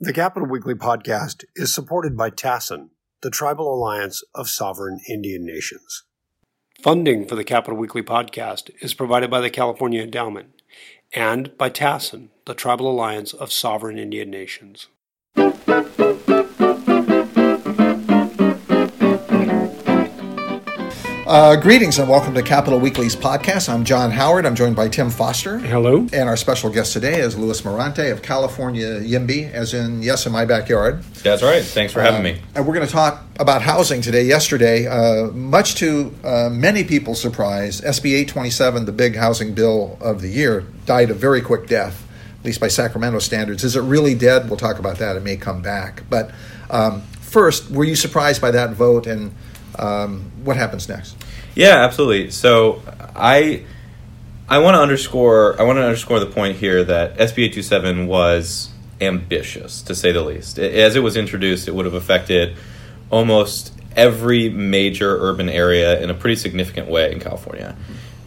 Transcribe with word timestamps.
The 0.00 0.12
Capital 0.12 0.48
Weekly 0.48 0.74
podcast 0.74 1.44
is 1.54 1.72
supported 1.72 2.16
by 2.16 2.28
TASIN, 2.28 2.88
the 3.22 3.30
Tribal 3.30 3.72
Alliance 3.72 4.24
of 4.34 4.48
Sovereign 4.48 4.98
Indian 5.08 5.46
Nations. 5.46 6.02
Funding 6.82 7.28
for 7.28 7.36
the 7.36 7.44
Capital 7.44 7.78
Weekly 7.78 8.02
podcast 8.02 8.70
is 8.80 8.92
provided 8.92 9.30
by 9.30 9.40
the 9.40 9.50
California 9.50 10.02
Endowment 10.02 10.62
and 11.14 11.56
by 11.56 11.70
TASIN, 11.70 12.30
the 12.44 12.54
Tribal 12.54 12.90
Alliance 12.90 13.32
of 13.32 13.52
Sovereign 13.52 13.96
Indian 13.96 14.30
Nations. 14.30 14.88
Uh, 21.34 21.56
greetings 21.56 21.98
and 21.98 22.08
welcome 22.08 22.32
to 22.32 22.44
Capital 22.44 22.78
Weekly's 22.78 23.16
podcast. 23.16 23.68
I'm 23.68 23.84
John 23.84 24.12
Howard. 24.12 24.46
I'm 24.46 24.54
joined 24.54 24.76
by 24.76 24.88
Tim 24.88 25.10
Foster. 25.10 25.58
Hello. 25.58 26.06
And 26.12 26.28
our 26.28 26.36
special 26.36 26.70
guest 26.70 26.92
today 26.92 27.18
is 27.18 27.36
Louis 27.36 27.60
Mirante 27.62 28.12
of 28.12 28.22
California 28.22 29.00
YIMBY, 29.00 29.50
as 29.52 29.74
in, 29.74 30.00
yes, 30.00 30.26
in 30.26 30.32
my 30.32 30.44
backyard. 30.44 31.02
That's 31.24 31.42
right. 31.42 31.64
Thanks 31.64 31.92
for 31.92 32.02
having 32.02 32.20
Uh, 32.20 32.22
me. 32.22 32.40
And 32.54 32.64
we're 32.64 32.72
going 32.74 32.86
to 32.86 32.92
talk 32.92 33.24
about 33.40 33.62
housing 33.62 34.00
today. 34.00 34.22
Yesterday, 34.22 34.86
uh, 34.86 35.32
much 35.32 35.74
to 35.76 36.14
uh, 36.22 36.50
many 36.52 36.84
people's 36.84 37.20
surprise, 37.20 37.80
SB 37.80 38.12
827, 38.14 38.84
the 38.84 38.92
big 38.92 39.16
housing 39.16 39.54
bill 39.54 39.98
of 40.00 40.22
the 40.22 40.28
year, 40.28 40.60
died 40.86 41.10
a 41.10 41.14
very 41.14 41.40
quick 41.40 41.66
death, 41.66 42.06
at 42.38 42.44
least 42.44 42.60
by 42.60 42.68
Sacramento 42.68 43.18
standards. 43.18 43.64
Is 43.64 43.74
it 43.74 43.80
really 43.80 44.14
dead? 44.14 44.48
We'll 44.48 44.56
talk 44.56 44.78
about 44.78 44.98
that. 44.98 45.16
It 45.16 45.24
may 45.24 45.36
come 45.36 45.62
back. 45.62 46.04
But 46.08 46.30
um, 46.70 47.00
first, 47.20 47.72
were 47.72 47.82
you 47.82 47.96
surprised 47.96 48.40
by 48.40 48.52
that 48.52 48.70
vote 48.74 49.08
and 49.08 49.34
um, 49.80 50.30
what 50.44 50.56
happens 50.56 50.88
next? 50.88 51.16
Yeah, 51.54 51.84
absolutely. 51.84 52.30
So 52.30 52.82
I 53.14 53.64
I 54.48 54.58
want 54.58 54.74
to 54.74 54.80
underscore 54.80 55.60
I 55.60 55.64
want 55.64 55.78
to 55.78 55.82
underscore 55.82 56.20
the 56.20 56.26
point 56.26 56.56
here 56.56 56.84
that 56.84 57.16
SB 57.16 57.46
827 57.46 58.06
was 58.06 58.70
ambitious 59.00 59.82
to 59.82 59.94
say 59.94 60.12
the 60.12 60.22
least. 60.22 60.58
As 60.58 60.96
it 60.96 61.00
was 61.00 61.16
introduced, 61.16 61.68
it 61.68 61.74
would 61.74 61.84
have 61.84 61.94
affected 61.94 62.56
almost 63.10 63.72
every 63.96 64.48
major 64.48 65.16
urban 65.20 65.48
area 65.48 66.00
in 66.00 66.10
a 66.10 66.14
pretty 66.14 66.36
significant 66.36 66.88
way 66.88 67.12
in 67.12 67.20
California. 67.20 67.76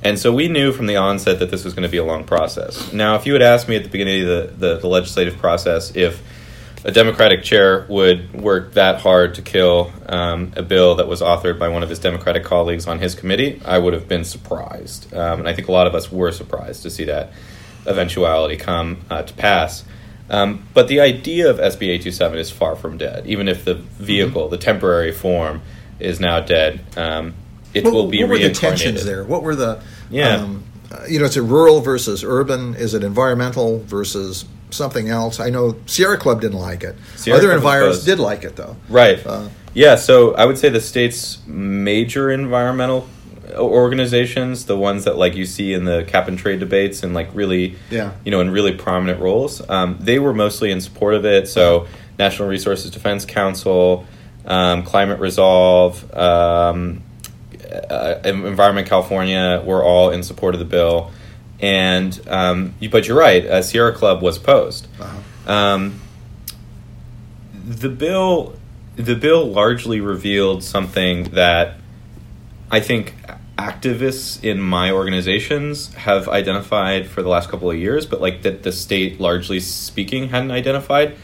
And 0.04 0.18
so 0.18 0.34
we 0.34 0.48
knew 0.48 0.72
from 0.72 0.86
the 0.86 0.96
onset 0.96 1.40
that 1.40 1.52
this 1.52 1.66
was 1.66 1.74
going 1.74 1.84
to 1.84 1.90
be 1.90 1.98
a 1.98 2.04
long 2.04 2.24
process. 2.24 2.94
Now, 2.94 3.16
if 3.16 3.26
you 3.26 3.34
had 3.34 3.42
asked 3.42 3.68
me 3.68 3.76
at 3.76 3.84
the 3.84 3.90
beginning 3.90 4.22
of 4.22 4.28
the, 4.28 4.68
the, 4.68 4.78
the 4.80 4.88
legislative 4.88 5.38
process 5.38 5.96
if 5.96 6.22
a 6.84 6.92
Democratic 6.92 7.44
chair 7.44 7.86
would 7.90 8.34
work 8.34 8.74
that 8.74 9.02
hard 9.02 9.36
to 9.36 9.42
kill 9.42 9.92
um, 10.08 10.54
a 10.56 10.62
bill 10.62 10.96
that 10.96 11.08
was 11.08 11.22
authored 11.22 11.58
by 11.60 11.68
one 11.68 11.84
of 11.84 11.90
his 11.90 12.00
Democratic 12.00 12.44
colleagues 12.44 12.88
on 12.88 13.00
his 13.00 13.16
committee, 13.16 13.62
I 13.66 13.78
would 13.78 13.94
have 13.94 14.08
been 14.08 14.24
surprised. 14.24 15.14
Um, 15.14 15.40
and 15.40 15.50
I 15.50 15.54
think 15.54 15.68
a 15.68 15.72
lot 15.72 15.88
of 15.88 15.96
us 15.96 16.12
were 16.12 16.32
surprised 16.32 16.84
to 16.84 16.90
see 16.90 17.06
that 17.06 17.32
eventuality 17.86 18.58
come 18.58 19.00
uh, 19.10 19.24
to 19.24 19.34
pass. 19.34 19.84
Um, 20.30 20.68
but 20.74 20.88
the 20.88 21.00
idea 21.00 21.50
of 21.50 21.58
SB 21.58 21.84
827 21.84 22.38
is 22.38 22.52
far 22.52 22.76
from 22.76 22.98
dead, 22.98 23.26
even 23.28 23.48
if 23.48 23.64
the 23.66 23.76
vehicle, 23.76 24.50
the 24.50 24.58
temporary 24.58 25.14
form, 25.14 25.62
is 26.00 26.20
now 26.20 26.42
dead. 26.42 26.84
Um, 26.98 27.34
it 27.74 27.84
what, 27.84 27.94
will 27.94 28.08
be 28.08 28.22
what 28.24 28.32
were 28.32 28.38
the 28.38 28.52
tensions 28.54 29.06
there? 29.06 29.24
What 29.24 29.44
were 29.44 29.56
the 29.56 29.82
Yeah. 30.10 30.36
um, 30.36 30.64
uh, 30.92 31.04
you 31.08 31.20
know, 31.20 31.26
is 31.26 31.36
it 31.36 31.42
rural 31.42 31.82
versus 31.82 32.24
urban? 32.24 32.76
Is 32.76 32.94
it 32.94 33.04
environmental 33.04 33.80
versus 33.80 34.46
something 34.70 35.10
else? 35.10 35.40
I 35.40 35.50
know 35.50 35.76
Sierra 35.86 36.18
Club 36.18 36.42
didn't 36.42 36.60
like 36.60 36.84
it. 36.84 36.96
Sierra 37.16 37.40
Other 37.40 37.52
environs 37.54 38.04
did 38.06 38.20
like 38.20 38.44
it 38.44 38.56
though. 38.56 38.76
Right. 38.90 39.26
Uh, 39.26 39.50
yeah, 39.74 39.96
so 39.96 40.34
I 40.36 40.46
would 40.46 40.58
say 40.58 40.70
the 40.70 40.82
state's 40.82 41.40
major 41.46 42.32
environmental 42.32 43.08
organizations, 43.56 44.66
the 44.66 44.78
ones 44.78 45.06
that 45.06 45.18
like 45.18 45.36
you 45.36 45.46
see 45.46 45.74
in 45.74 45.86
the 45.86 46.04
cap 46.08 46.28
and 46.28 46.38
trade 46.38 46.60
debates 46.60 47.04
and 47.04 47.14
like 47.14 47.30
really, 47.34 47.76
Yeah. 47.90 48.12
you 48.26 48.32
know, 48.32 48.42
in 48.42 48.50
really 48.52 48.74
prominent 48.74 49.20
roles, 49.22 49.68
um, 49.70 49.98
they 50.00 50.20
were 50.20 50.34
mostly 50.34 50.72
in 50.72 50.82
support 50.82 51.14
of 51.14 51.26
it. 51.26 51.48
So 51.48 51.88
Natural 52.20 52.48
Resources 52.50 52.92
Defense 52.92 53.26
Council, 53.26 54.06
um, 54.46 54.84
Climate 54.84 55.20
Resolve, 55.20 56.04
um, 56.16 57.04
uh, 57.90 58.16
Environment 58.24 58.88
California 58.88 59.62
were 59.66 59.84
all 59.84 60.10
in 60.12 60.24
support 60.24 60.56
of 60.56 60.60
the 60.60 60.66
bill. 60.66 61.12
And 61.60 62.20
um, 62.28 62.76
you, 62.80 62.90
but 62.90 63.08
you're 63.08 63.18
right, 63.18 63.46
uh, 63.46 63.62
Sierra 63.62 63.94
Club 63.94 64.22
was 64.22 64.38
opposed. 64.38 64.88
uh-huh. 65.00 65.52
Um, 65.52 66.02
the 67.54 67.90
bill, 67.90 68.58
the 68.96 69.16
bill 69.16 69.46
largely 69.46 70.02
revealed 70.02 70.64
something 70.64 71.26
that 71.32 71.78
I 72.70 72.80
think 72.80 73.16
activists 73.58 74.44
in 74.44 74.62
my 74.62 74.92
organizations 74.92 75.94
have 75.96 76.30
identified 76.30 77.08
for 77.08 77.24
the 77.24 77.30
last 77.30 77.50
couple 77.50 77.72
of 77.72 77.78
years, 77.78 78.06
but 78.06 78.22
like 78.22 78.44
that 78.44 78.64
the 78.64 78.72
state, 78.72 79.20
largely 79.20 79.60
speaking, 79.60 80.30
hadn't 80.30 80.52
identified. 80.52 81.16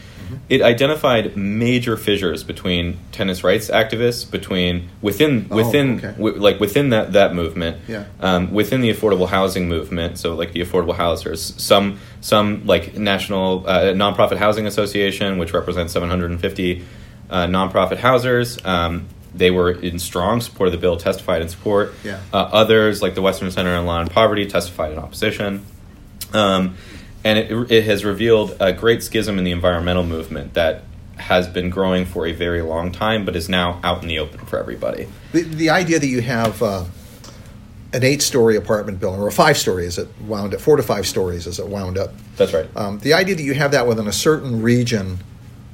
It 0.48 0.62
identified 0.62 1.36
major 1.36 1.96
fissures 1.96 2.42
between 2.44 2.98
tenants' 3.12 3.42
rights 3.44 3.68
activists, 3.70 4.30
between 4.30 4.88
within 5.02 5.46
Oh, 5.50 5.56
within 5.56 5.98
okay. 5.98 6.12
wi- 6.16 6.38
like 6.38 6.60
within 6.60 6.90
that 6.90 7.12
that 7.12 7.34
movement, 7.34 7.78
Yeah. 7.88 8.04
um, 8.20 8.52
within 8.52 8.80
the 8.80 8.92
affordable 8.92 9.28
housing 9.28 9.68
movement. 9.68 10.18
So 10.18 10.34
like 10.34 10.52
the 10.52 10.60
affordable 10.60 10.94
housers, 10.96 11.54
some 11.56 11.98
some 12.20 12.66
like 12.66 12.96
national 12.96 13.64
uh, 13.66 13.80
nonprofit 13.94 14.36
housing 14.38 14.66
association, 14.66 15.38
which 15.38 15.52
represents 15.52 15.92
750 15.92 16.84
uh, 17.30 17.46
nonprofit 17.46 17.98
housers. 17.98 18.64
Um, 18.64 19.06
they 19.34 19.50
were 19.50 19.72
in 19.72 19.98
strong 19.98 20.40
support 20.40 20.68
of 20.68 20.72
the 20.72 20.78
bill, 20.78 20.96
testified 20.96 21.42
in 21.42 21.48
support. 21.48 21.92
Yeah. 22.04 22.20
Uh, 22.32 22.36
others, 22.52 23.02
like 23.02 23.14
the 23.16 23.22
Western 23.22 23.50
Center 23.50 23.74
on 23.74 23.84
Law 23.84 24.00
and 24.00 24.10
Poverty, 24.10 24.46
testified 24.46 24.92
in 24.92 24.98
opposition. 24.98 25.64
Um, 26.32 26.76
and 27.24 27.38
it, 27.38 27.70
it 27.70 27.84
has 27.84 28.04
revealed 28.04 28.56
a 28.60 28.72
great 28.72 29.02
schism 29.02 29.38
in 29.38 29.44
the 29.44 29.50
environmental 29.50 30.04
movement 30.04 30.54
that 30.54 30.84
has 31.16 31.48
been 31.48 31.70
growing 31.70 32.04
for 32.04 32.26
a 32.26 32.32
very 32.32 32.60
long 32.60 32.92
time, 32.92 33.24
but 33.24 33.34
is 33.34 33.48
now 33.48 33.80
out 33.82 34.02
in 34.02 34.08
the 34.08 34.18
open 34.18 34.40
for 34.46 34.58
everybody. 34.58 35.08
The, 35.32 35.42
the 35.42 35.70
idea 35.70 35.98
that 35.98 36.06
you 36.06 36.20
have 36.20 36.62
uh, 36.62 36.84
an 37.92 38.02
eight-story 38.02 38.56
apartment 38.56 39.00
building 39.00 39.20
or 39.20 39.28
a 39.28 39.32
five-story 39.32 39.86
as 39.86 39.96
it 39.96 40.08
wound 40.22 40.54
up, 40.54 40.60
four 40.60 40.76
to 40.76 40.82
five 40.82 41.06
stories 41.06 41.46
as 41.46 41.58
it 41.58 41.66
wound 41.66 41.96
up. 41.96 42.12
That's 42.36 42.52
right. 42.52 42.68
Um, 42.76 42.98
the 42.98 43.14
idea 43.14 43.36
that 43.36 43.42
you 43.42 43.54
have 43.54 43.70
that 43.70 43.86
within 43.86 44.08
a 44.08 44.12
certain 44.12 44.60
region, 44.60 45.18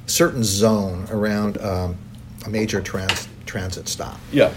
certain 0.05 0.43
zone 0.43 1.07
around 1.09 1.59
um, 1.59 1.97
a 2.45 2.49
major 2.49 2.81
trans, 2.81 3.27
transit 3.45 3.87
stop. 3.87 4.19
yeah. 4.31 4.53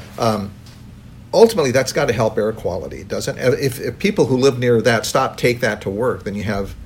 ultimately 1.33 1.73
that's 1.73 1.93
got 1.93 2.07
to 2.07 2.13
help 2.13 2.39
air 2.39 2.53
quality, 2.53 3.03
doesn't 3.03 3.37
it? 3.39 3.55
If, 3.55 3.81
if 3.81 3.99
people 3.99 4.27
who 4.27 4.37
live 4.37 4.59
near 4.59 4.81
that 4.83 5.05
stop 5.05 5.37
take 5.37 5.61
that 5.61 5.81
to 5.83 5.91
work, 5.91 6.23
then 6.23 6.35
you 6.35 6.45
have 6.45 6.77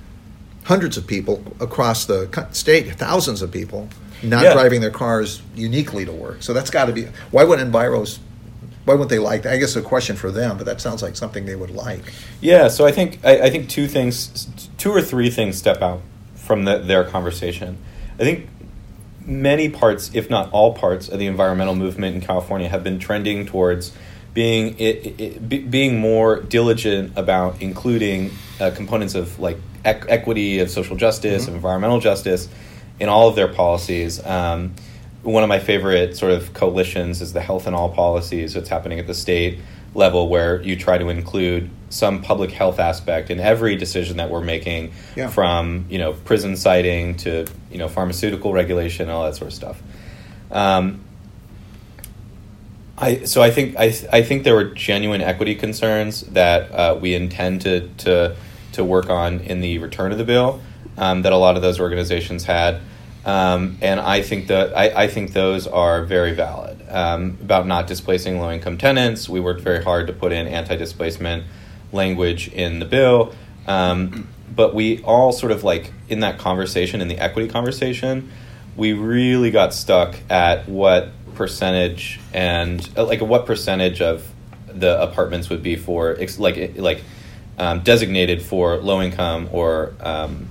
hundreds 0.69 0.99
of 0.99 1.07
people 1.07 1.43
across 1.61 2.05
the 2.05 2.29
state, 2.53 2.95
thousands 2.97 3.41
of 3.41 3.51
people, 3.51 3.89
not 4.23 4.45
Yeah. 4.45 4.53
driving 4.53 4.83
their 4.83 4.91
cars 4.91 5.41
uniquely 5.57 6.05
to 6.05 6.13
work. 6.13 6.43
So 6.43 6.53
that's 6.53 6.69
got 6.69 6.85
to 6.85 6.93
be. 6.93 7.07
Why 7.31 7.45
wouldn't 7.45 7.73
Enviros? 7.73 8.19
Why 8.85 8.93
wouldn't 8.95 9.09
they 9.09 9.19
like 9.19 9.43
that? 9.43 9.55
I 9.55 9.57
guess 9.57 9.77
a 9.77 9.83
question 9.83 10.15
for 10.15 10.31
them, 10.31 10.59
but 10.59 10.67
that 10.67 10.81
sounds 10.83 11.03
like 11.03 11.17
something 11.17 11.47
they 11.47 11.57
would 11.57 11.71
like. 11.71 12.03
Yeah, 12.43 12.69
so 12.69 12.85
I 12.87 12.93
think 12.93 13.19
I, 13.25 13.43
I 13.47 13.51
think 13.51 13.71
two 13.71 13.87
things, 13.89 14.47
two 14.77 14.91
or 14.91 15.01
three 15.01 15.31
things 15.31 15.57
step 15.57 15.81
out 15.81 16.03
from 16.35 16.65
the, 16.65 16.79
their 16.79 17.05
conversation. 17.05 17.79
I 18.21 18.25
think 18.25 18.49
many 19.25 19.71
parts, 19.71 20.11
if 20.13 20.29
not 20.29 20.51
all 20.53 20.75
parts, 20.75 21.09
of 21.09 21.19
the 21.19 21.27
environmental 21.27 21.75
movement 21.75 22.15
in 22.15 22.21
California 22.21 22.69
have 22.69 22.85
been 22.85 22.99
trending 22.99 23.47
towards 23.47 23.93
being 24.35 24.79
it, 24.79 25.21
it, 25.21 25.49
be, 25.49 25.59
being 25.61 25.99
more 25.99 26.41
diligent 26.41 27.13
about 27.17 27.61
including 27.63 28.31
uh, 28.61 28.71
components 28.71 29.15
of 29.15 29.39
like 29.39 29.59
ec- 29.97 30.07
equity, 30.09 30.59
of 30.61 30.71
social 30.71 30.97
justice, 30.97 31.49
of 31.49 31.55
environmental 31.55 32.01
justice 32.01 32.49
in 33.01 33.09
all 33.09 33.29
of 33.29 33.37
their 33.37 33.49
policies. 33.49 34.25
Um, 34.25 34.75
one 35.23 35.43
of 35.43 35.49
my 35.49 35.59
favorite 35.59 36.17
sort 36.17 36.33
of 36.33 36.53
coalitions 36.55 37.21
is 37.21 37.33
the 37.33 37.41
health 37.41 37.67
and 37.67 37.75
all 37.77 37.89
policies 37.91 38.55
that's 38.55 38.69
happening 38.69 38.99
at 38.99 39.07
the 39.07 39.15
state 39.15 39.59
level 39.95 40.29
where 40.29 40.61
you 40.63 40.77
try 40.77 40.99
to 40.99 41.09
include 41.09 41.71
some 41.91 42.23
public 42.23 42.51
health 42.53 42.79
aspect 42.79 43.31
in 43.31 43.41
every 43.41 43.75
decision 43.77 44.19
that 44.19 44.31
we're 44.31 44.43
making 44.43 44.93
Yeah. 45.17 45.29
from 45.29 45.87
you 45.89 45.99
know 45.99 46.13
prison 46.13 46.57
siting 46.57 47.17
to 47.19 47.47
you 47.71 47.79
know 47.79 47.89
pharmaceutical 47.89 48.53
regulation 48.53 49.09
all 49.09 49.25
that 49.25 49.35
sort 49.37 49.49
of 49.49 49.55
stuff 49.55 49.83
um, 50.53 51.01
I, 52.99 53.25
so 53.25 53.43
I 53.43 53.51
think 53.51 53.77
I, 53.79 53.95
I 54.13 54.23
think 54.23 54.43
there 54.45 54.55
were 54.55 54.65
genuine 54.65 55.21
equity 55.23 55.55
concerns 55.55 56.23
that 56.23 56.71
uh, 56.73 56.99
we 57.01 57.15
intend 57.15 57.63
to, 57.63 57.89
to 57.99 58.37
to 58.79 58.85
work 58.85 59.11
on 59.11 59.41
in 59.41 59.61
the 59.61 59.79
return 59.79 60.11
of 60.11 60.19
the 60.19 60.25
bill 60.25 60.61
um, 60.97 61.23
that 61.23 61.33
a 61.33 61.37
lot 61.37 61.57
of 61.57 61.63
those 61.63 61.79
organizations 61.79 62.45
had, 62.45 62.81
um, 63.25 63.77
and 63.83 64.01
I 64.01 64.23
think 64.23 64.47
that 64.47 64.77
I, 64.77 65.05
I 65.05 65.09
think 65.09 65.33
those 65.33 65.67
are 65.67 66.05
very 66.05 66.33
valid 66.33 66.81
um, 66.89 67.37
about 67.43 67.67
not 67.67 67.87
displacing 67.87 68.41
low 68.41 68.51
income 68.51 68.79
tenants. 68.79 69.29
We 69.29 69.41
worked 69.41 69.61
very 69.61 69.85
hard 69.85 70.07
to 70.07 70.13
put 70.13 70.33
in 70.33 70.47
anti 70.47 70.77
displacement 70.77 71.45
language 71.93 72.49
in 72.49 72.79
the 72.79 72.87
bill, 72.87 73.35
um, 73.67 74.29
but 74.55 74.75
we 74.75 75.03
all 75.03 75.33
sort 75.33 75.53
of 75.53 75.63
like 75.63 75.93
in 76.09 76.21
that 76.21 76.39
conversation 76.39 77.01
in 77.01 77.09
the 77.09 77.19
equity 77.19 77.49
conversation, 77.49 78.31
we 78.77 78.93
really 78.93 79.51
got 79.51 79.75
stuck 79.75 80.17
at 80.31 80.69
what 80.69 81.11
percentage 81.35 82.19
and 82.33 82.97
like 82.97 83.21
what 83.21 83.47
percentage 83.47 84.01
of 84.01 84.29
the 84.67 85.01
apartments 85.01 85.49
would 85.49 85.63
be 85.63 85.77
for 85.77 86.17
like 86.39 86.77
like 86.77 87.03
um, 87.59 87.81
designated 87.81 88.43
for 88.43 88.77
low 88.79 89.03
income 89.03 89.49
or 89.53 89.95
um, 90.01 90.49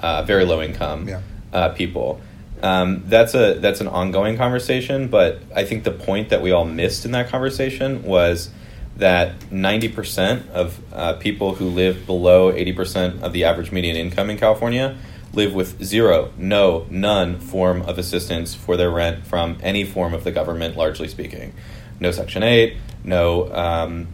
uh, 0.00 0.22
very 0.22 0.44
low 0.44 0.62
income 0.62 1.08
Yeah. 1.08 1.20
uh, 1.52 1.68
people. 1.70 2.20
Um, 2.62 3.02
that's 3.06 3.34
a 3.34 3.54
that's 3.60 3.80
an 3.82 3.88
ongoing 3.88 4.36
conversation, 4.38 5.08
but 5.08 5.40
I 5.54 5.64
think 5.64 5.84
the 5.84 5.90
point 5.90 6.30
that 6.30 6.40
we 6.40 6.52
all 6.52 6.64
missed 6.64 7.04
in 7.04 7.12
that 7.12 7.28
conversation 7.28 8.02
was 8.02 8.48
that 8.96 9.52
ninety 9.52 9.88
percent 9.88 10.48
of 10.50 10.80
uh, 10.92 11.12
people 11.14 11.56
who 11.56 11.66
live 11.68 12.06
below 12.06 12.50
eighty 12.50 12.72
percent 12.72 13.22
of 13.22 13.34
the 13.34 13.44
average 13.44 13.72
median 13.72 13.96
income 13.96 14.30
in 14.30 14.38
California 14.38 14.96
live 15.34 15.52
with 15.52 15.84
zero, 15.84 16.32
no, 16.38 16.86
none 16.88 17.38
form 17.38 17.82
of 17.82 17.98
assistance 17.98 18.54
for 18.54 18.74
their 18.78 18.90
rent 18.90 19.26
from 19.26 19.58
any 19.62 19.84
form 19.84 20.14
of 20.14 20.24
the 20.24 20.32
government, 20.32 20.78
largely 20.78 21.08
speaking. 21.08 21.52
No 22.00 22.10
Section 22.10 22.42
Eight, 22.42 22.78
no 23.04 23.52
um, 23.52 24.08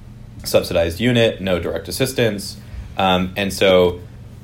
subsidized 0.45 1.01
unit, 1.01 1.41
no 1.41 1.59
direct 1.59 1.89
assistance, 1.89 2.57
um, 2.97 3.33
and 3.37 3.53
so 3.53 4.01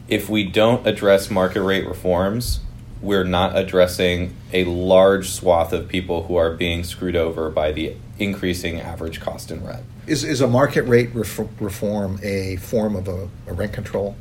if 0.09 0.29
we 0.29 0.45
don't 0.45 0.87
address 0.87 1.31
market 1.31 1.63
rate 1.63 1.87
reforms 1.87 2.61
we're 3.01 3.25
not 3.25 3.57
addressing 3.57 4.35
a 4.53 4.65
large 4.65 5.31
swath 5.31 5.73
of 5.73 5.89
people 5.89 6.25
who 6.25 6.37
are 6.37 6.51
being 6.51 6.83
screwed 6.83 7.17
over 7.17 7.51
by 7.51 7.73
the 7.73 7.95
increasing 8.19 8.81
average 8.81 9.21
cost 9.21 9.51
in 9.51 9.65
rent. 9.65 9.85
Is, 10.07 10.25
is 10.25 10.41
a 10.41 10.47
market 10.47 10.83
rate 10.83 11.15
ref- 11.15 11.61
reform 11.61 12.19
a 12.23 12.57
form 12.57 12.97
of 12.97 13.09
a, 13.09 13.29
a, 13.47 13.53
rent 13.53 13.73
control? 13.73 14.17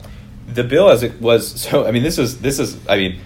The 0.48 0.64
bill, 0.64 0.90
as 0.90 1.02
it 1.04 1.20
was, 1.20 1.60
so 1.62 1.86
I 1.86 1.92
mean, 1.92 2.04
this 2.04 2.18
is 2.18 2.42
this 2.42 2.60
is 2.60 2.78
I 2.88 2.98
mean, 2.98 3.20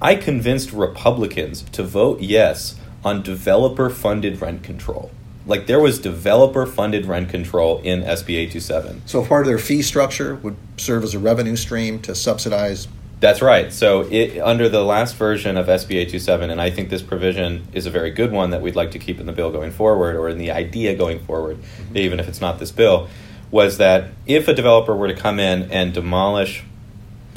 I 0.00 0.14
convinced 0.14 0.72
Republicans 0.72 1.62
to 1.72 1.82
vote 1.82 2.20
yes 2.20 2.74
on 3.04 3.22
developer-funded 3.22 4.40
rent 4.40 4.62
control. 4.62 5.10
Like 5.46 5.66
there 5.66 5.80
was 5.80 5.98
developer-funded 5.98 7.06
rent 7.06 7.30
control 7.30 7.78
in 7.78 8.00
SB 8.02 8.30
827. 8.30 9.02
So 9.06 9.24
part 9.24 9.42
of 9.42 9.48
their 9.48 9.58
fee 9.58 9.82
structure 9.82 10.34
would 10.36 10.56
serve 10.76 11.04
as 11.04 11.14
a 11.14 11.18
revenue 11.18 11.56
stream 11.56 12.00
to 12.02 12.14
subsidize 12.14 12.88
that's 13.18 13.40
right. 13.40 13.72
So, 13.72 14.02
it, 14.02 14.38
under 14.40 14.68
the 14.68 14.84
last 14.84 15.16
version 15.16 15.56
of 15.56 15.66
SB 15.68 15.92
827, 15.92 16.50
and 16.50 16.60
I 16.60 16.70
think 16.70 16.90
this 16.90 17.00
provision 17.00 17.66
is 17.72 17.86
a 17.86 17.90
very 17.90 18.10
good 18.10 18.30
one 18.30 18.50
that 18.50 18.60
we'd 18.60 18.76
like 18.76 18.90
to 18.90 18.98
keep 18.98 19.18
in 19.18 19.26
the 19.26 19.32
bill 19.32 19.50
going 19.50 19.70
forward, 19.70 20.16
or 20.16 20.28
in 20.28 20.36
the 20.36 20.50
idea 20.50 20.94
going 20.94 21.20
forward, 21.20 21.56
mm-hmm. 21.56 21.96
even 21.96 22.20
if 22.20 22.28
it's 22.28 22.42
not 22.42 22.58
this 22.58 22.70
bill, 22.70 23.08
was 23.50 23.78
that 23.78 24.10
if 24.26 24.48
a 24.48 24.54
developer 24.54 24.94
were 24.94 25.08
to 25.08 25.14
come 25.14 25.38
in 25.38 25.70
and 25.70 25.94
demolish 25.94 26.62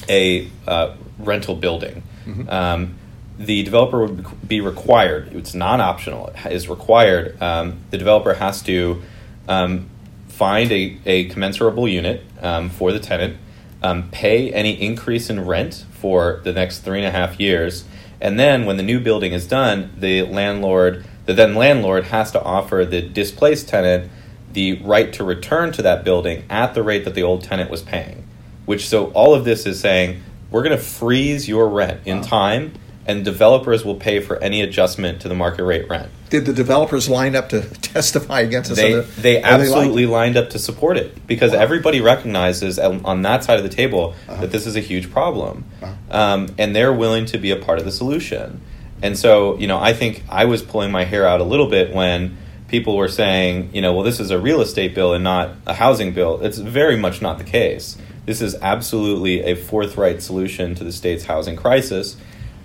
a 0.10 0.50
uh, 0.68 0.96
rental 1.18 1.56
building, 1.56 2.04
mm-hmm. 2.26 2.50
um, 2.50 2.96
the 3.40 3.64
developer 3.64 4.02
would 4.02 4.48
be 4.48 4.60
required, 4.60 5.34
it's 5.34 5.56
non 5.56 5.80
optional, 5.80 6.28
it 6.28 6.52
is 6.52 6.68
required, 6.68 7.42
um, 7.42 7.78
the 7.90 7.98
developer 7.98 8.34
has 8.34 8.62
to 8.64 9.02
um, 9.48 9.90
find 10.28 10.70
a, 10.74 10.98
a 11.06 11.26
commensurable 11.26 11.88
unit 11.88 12.22
um, 12.42 12.70
for 12.70 12.92
the 12.92 13.00
tenant 13.00 13.38
um, 13.82 14.10
pay 14.12 14.52
any 14.52 14.72
increase 14.82 15.30
in 15.30 15.46
rent 15.46 15.86
for 15.90 16.42
the 16.44 16.52
next 16.52 16.80
three 16.80 17.00
and 17.00 17.08
a 17.08 17.12
half 17.12 17.40
years. 17.40 17.86
And 18.20 18.38
then 18.38 18.66
when 18.66 18.76
the 18.76 18.84
new 18.84 19.00
building 19.00 19.32
is 19.32 19.48
done, 19.48 19.94
the 19.98 20.24
landlord, 20.24 21.06
the 21.26 21.34
then 21.34 21.56
landlord, 21.56 22.06
has 22.06 22.32
to 22.32 22.44
offer 22.44 22.86
the 22.86 23.02
displaced 23.02 23.70
tenant 23.70 24.12
the 24.52 24.82
right 24.82 25.14
to 25.14 25.24
return 25.24 25.72
to 25.72 25.82
that 25.84 26.04
building 26.04 26.44
at 26.50 26.74
the 26.74 26.84
rate 26.84 27.06
that 27.06 27.14
the 27.14 27.24
old 27.24 27.44
tenant 27.44 27.70
was 27.70 27.82
paying. 27.82 28.28
Which 28.66 28.90
so 28.90 29.12
all 29.12 29.34
of 29.34 29.46
this 29.46 29.66
is 29.66 29.80
saying 29.80 30.22
we're 30.52 30.64
going 30.64 30.78
to 30.78 30.84
freeze 30.84 31.48
your 31.48 31.70
rent 31.70 32.02
in 32.06 32.22
time 32.22 32.74
and 33.06 33.26
developers 33.26 33.84
will 33.84 33.96
pay 33.96 34.20
for 34.20 34.38
any 34.38 34.62
adjustment 34.62 35.22
to 35.22 35.28
the 35.28 35.36
market 35.36 35.64
rate 35.64 35.90
rent. 35.90 36.12
Did 36.30 36.46
the 36.46 36.54
developers 36.54 37.10
line 37.10 37.36
up 37.36 37.50
to 37.50 37.62
testify 37.82 38.42
against 38.42 38.76
this? 38.76 38.78
They, 39.16 39.22
they 39.22 39.42
absolutely 39.42 40.06
they 40.06 40.12
lined 40.12 40.38
up 40.38 40.52
to 40.52 40.60
support 40.60 40.98
it 40.98 41.26
because 41.26 41.52
wow. 41.52 41.60
everybody 41.60 42.02
recognizes 42.02 42.78
on 42.78 43.22
that 43.24 43.44
side 43.44 43.58
of 43.58 43.64
the 43.64 43.70
table 43.70 44.14
uh-huh. 44.28 44.42
that 44.42 44.52
this 44.52 44.68
is 44.68 44.76
a 44.76 44.82
huge 44.82 45.12
problem. 45.12 45.66
Uh-huh. 45.82 45.94
Um, 46.12 46.56
and 46.58 46.76
they're 46.76 46.94
willing 46.94 47.26
to 47.28 47.38
be 47.38 47.52
a 47.52 47.56
part 47.56 47.80
of 47.80 47.86
the 47.86 47.92
solution. 47.92 48.62
And 49.02 49.18
so, 49.18 49.58
you 49.58 49.68
know, 49.68 49.80
I 49.80 49.94
think 49.94 50.24
I 50.30 50.46
was 50.46 50.62
pulling 50.62 50.92
my 50.92 51.06
hair 51.06 51.26
out 51.26 51.40
a 51.40 51.46
little 51.46 51.68
bit 51.68 51.94
when 51.94 52.38
people 52.68 52.96
were 52.96 53.08
saying, 53.08 53.72
you 53.74 53.82
know, 53.82 53.94
well, 53.94 54.04
this 54.04 54.20
is 54.20 54.30
a 54.30 54.40
real 54.40 54.62
estate 54.62 54.94
bill 54.94 55.14
and 55.14 55.24
not 55.24 55.52
a 55.66 55.74
housing 55.74 56.14
bill. 56.14 56.42
It's 56.42 56.58
very 56.58 56.96
much 56.96 57.22
not 57.22 57.38
the 57.38 57.44
case. 57.44 57.98
This 58.26 58.42
is 58.42 58.56
absolutely 58.62 59.42
a 59.42 59.56
forthright 59.56 60.22
solution 60.22 60.76
to 60.76 60.84
the 60.84 60.92
state's 60.92 61.26
housing 61.26 61.56
crisis 61.56 62.16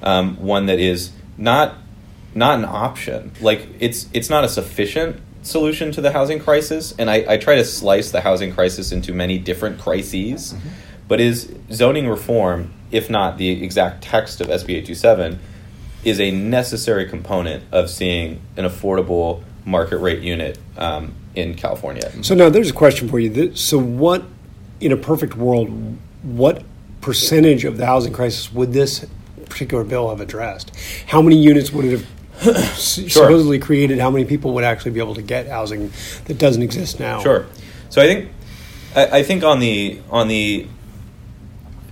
um, 0.02 0.37
one 0.37 0.67
that 0.67 0.79
is 0.79 1.12
not 1.37 1.76
not 2.35 2.58
an 2.58 2.64
option. 2.64 3.32
Like 3.41 3.67
it's 3.81 4.08
it's 4.12 4.31
not 4.31 4.44
a 4.44 4.49
sufficient 4.49 5.20
solution 5.43 5.93
to 5.93 6.00
the 6.00 6.12
housing 6.12 6.41
crisis, 6.41 6.94
and 6.99 7.11
I, 7.11 7.25
I 7.29 7.37
try 7.37 7.56
to 7.56 7.64
slice 7.64 8.11
the 8.11 8.20
housing 8.20 8.52
crisis 8.52 8.93
into 8.93 9.12
many 9.12 9.38
different 9.38 9.79
crises. 9.79 10.52
Mm-hmm. 10.52 10.69
But 11.06 11.20
is 11.20 11.55
zoning 11.70 12.08
reform, 12.08 12.73
if 12.91 13.11
not 13.11 13.37
the 13.37 13.62
exact 13.62 14.02
text 14.02 14.41
of 14.41 14.46
SB 14.46 14.70
827, 14.70 15.38
is 16.02 16.19
a 16.19 16.31
necessary 16.31 17.06
component 17.06 17.62
of 17.73 17.91
seeing 17.91 18.41
an 18.56 18.64
affordable 18.64 19.43
market 19.67 19.99
rate 19.99 20.23
unit 20.23 20.58
um, 20.79 21.14
in 21.35 21.55
California. 21.55 22.11
So 22.23 22.35
now 22.35 22.49
there's 22.49 22.70
a 22.70 22.75
question 22.75 23.08
for 23.08 23.19
you. 23.19 23.55
So 23.55 23.79
what, 23.79 24.25
in 24.81 24.93
a 24.93 24.96
perfect 24.96 25.37
world, 25.37 25.99
what 26.23 26.62
percentage 27.00 27.64
of 27.64 27.76
the 27.76 27.87
housing 27.87 28.12
crisis 28.12 28.52
would 28.52 28.73
this 28.73 29.06
particular 29.49 29.85
bill 29.85 30.11
have 30.11 30.20
addressed. 30.20 30.73
How 31.06 31.23
many 31.23 31.37
units 31.37 31.73
would 31.73 31.85
it 31.85 32.00
have 32.43 32.55
sure. 32.79 33.08
supposedly 33.08 33.58
created? 33.58 33.99
How 33.99 34.11
many 34.11 34.25
people 34.25 34.55
would 34.55 34.64
actually 34.64 34.93
be 34.93 35.00
able 35.00 35.14
to 35.14 35.23
get 35.23 35.49
housing 35.49 35.93
that 36.26 36.38
doesn't 36.38 36.62
exist 36.62 37.00
now? 37.00 37.20
Sure. 37.20 37.46
So 37.91 38.02
I 38.02 38.06
think 38.06 38.31
I, 38.94 39.19
I 39.19 39.23
think 39.23 39.44
on 39.44 39.61
the 39.61 40.00
on 40.11 40.29
the 40.29 40.67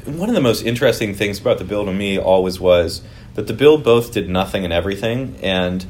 one 0.04 0.28
of 0.28 0.34
the 0.34 0.40
most 0.40 0.64
interesting 0.64 1.14
things 1.14 1.38
about 1.38 1.58
the 1.58 1.64
bill 1.64 1.84
to 1.84 1.92
me 1.92 2.18
always 2.18 2.58
was 2.58 3.02
that 3.34 3.46
the 3.46 3.52
bill 3.52 3.78
both 3.78 4.12
did 4.12 4.28
nothing 4.28 4.64
and 4.64 4.72
everything, 4.72 5.36
and 5.42 5.86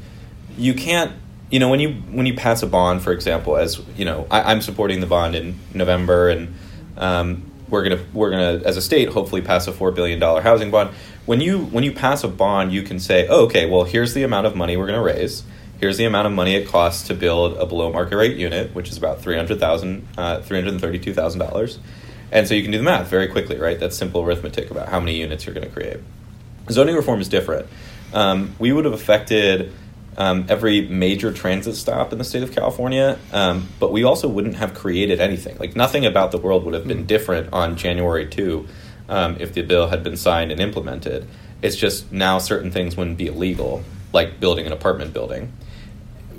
you 0.56 0.74
can't 0.74 1.12
you 1.50 1.58
know 1.58 1.68
when 1.68 1.80
you 1.80 1.92
when 2.10 2.26
you 2.26 2.34
pass 2.34 2.62
a 2.62 2.66
bond, 2.66 3.02
for 3.02 3.12
example, 3.12 3.56
as 3.56 3.80
you 3.96 4.04
know, 4.04 4.26
I, 4.30 4.52
am 4.52 4.62
supporting 4.62 5.00
the 5.00 5.06
bond 5.06 5.34
in 5.34 5.58
November, 5.74 6.30
and 6.30 6.54
um, 6.96 7.51
we're 7.72 7.82
gonna 7.82 8.04
we're 8.12 8.30
gonna 8.30 8.62
as 8.64 8.76
a 8.76 8.82
state 8.82 9.08
hopefully 9.08 9.42
pass 9.42 9.66
a 9.66 9.72
four 9.72 9.90
billion 9.90 10.20
dollar 10.20 10.42
housing 10.42 10.70
bond 10.70 10.90
when 11.24 11.40
you 11.40 11.60
when 11.66 11.84
you 11.84 11.92
pass 11.92 12.24
a 12.24 12.28
bond, 12.28 12.72
you 12.72 12.82
can 12.82 12.98
say, 12.98 13.26
oh, 13.28 13.44
okay, 13.44 13.66
well, 13.66 13.84
here's 13.84 14.14
the 14.14 14.22
amount 14.22 14.46
of 14.46 14.56
money 14.56 14.76
we're 14.76 14.88
to 14.88 15.00
raise. 15.00 15.44
Here's 15.78 15.96
the 15.96 16.04
amount 16.04 16.26
of 16.26 16.32
money 16.32 16.54
it 16.54 16.68
costs 16.68 17.08
to 17.08 17.14
build 17.14 17.56
a 17.58 17.66
below 17.66 17.92
market 17.92 18.16
rate 18.16 18.36
unit, 18.36 18.74
which 18.74 18.88
is 18.90 18.96
about 18.96 19.20
three 19.20 19.36
hundred 19.36 19.60
thousand, 19.60 20.06
uh, 20.16 20.40
three 20.42 20.60
hundred 20.60 20.80
thirty-two 20.80 21.14
thousand 21.14 21.40
dollars. 21.40 21.78
And 22.30 22.48
so 22.48 22.54
you 22.54 22.62
can 22.62 22.72
do 22.72 22.78
the 22.78 22.84
math 22.84 23.08
very 23.08 23.28
quickly, 23.28 23.58
right? 23.58 23.78
That's 23.78 23.96
simple 23.96 24.22
arithmetic 24.22 24.70
about 24.70 24.88
how 24.88 25.00
many 25.00 25.18
units 25.18 25.44
you're 25.44 25.54
going 25.54 25.66
to 25.66 25.72
create. 25.72 25.98
Zoning 26.70 26.94
reform 26.94 27.20
is 27.20 27.28
different. 27.28 27.66
Um, 28.14 28.54
we 28.58 28.72
would 28.72 28.84
have 28.84 28.94
affected 28.94 29.72
um, 30.16 30.46
every 30.48 30.82
major 30.88 31.32
transit 31.32 31.76
stop 31.76 32.12
in 32.12 32.18
the 32.18 32.24
state 32.24 32.42
of 32.42 32.52
California, 32.52 33.18
um, 33.32 33.68
but 33.78 33.92
we 33.92 34.04
also 34.04 34.28
wouldn't 34.28 34.56
have 34.56 34.74
created 34.74 35.20
anything. 35.20 35.56
Like 35.58 35.74
nothing 35.74 36.04
about 36.04 36.32
the 36.32 36.38
world 36.38 36.64
would 36.64 36.74
have 36.74 36.86
been 36.86 37.00
hmm. 37.00 37.06
different 37.06 37.52
on 37.52 37.76
January 37.76 38.26
2 38.26 38.66
um, 39.08 39.36
if 39.40 39.52
the 39.52 39.62
bill 39.62 39.88
had 39.88 40.02
been 40.02 40.16
signed 40.16 40.52
and 40.52 40.60
implemented. 40.60 41.26
It's 41.62 41.76
just 41.76 42.12
now 42.12 42.38
certain 42.38 42.70
things 42.70 42.96
wouldn't 42.96 43.18
be 43.18 43.28
illegal, 43.28 43.84
like 44.12 44.40
building 44.40 44.66
an 44.66 44.72
apartment 44.72 45.12
building. 45.12 45.52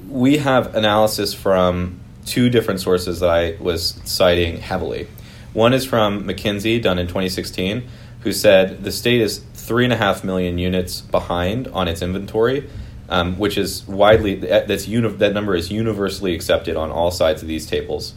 We 0.09 0.37
have 0.37 0.75
analysis 0.75 1.33
from 1.33 1.99
two 2.25 2.49
different 2.49 2.79
sources 2.81 3.21
that 3.21 3.29
I 3.29 3.57
was 3.59 3.99
citing 4.05 4.57
heavily. 4.57 5.07
One 5.53 5.73
is 5.73 5.85
from 5.85 6.25
McKinsey, 6.25 6.81
done 6.81 6.99
in 6.99 7.07
2016, 7.07 7.87
who 8.21 8.31
said 8.31 8.83
the 8.83 8.91
state 8.91 9.21
is 9.21 9.39
three 9.53 9.83
and 9.83 9.93
a 9.93 9.97
half 9.97 10.23
million 10.23 10.57
units 10.57 11.01
behind 11.01 11.67
on 11.69 11.87
its 11.87 12.01
inventory, 12.01 12.69
um, 13.09 13.37
which 13.37 13.57
is 13.57 13.87
widely 13.87 14.35
that's 14.35 14.87
uni- 14.87 15.09
that 15.09 15.33
number 15.33 15.55
is 15.55 15.71
universally 15.71 16.33
accepted 16.33 16.75
on 16.75 16.91
all 16.91 17.11
sides 17.11 17.41
of 17.41 17.47
these 17.47 17.65
tables 17.65 18.13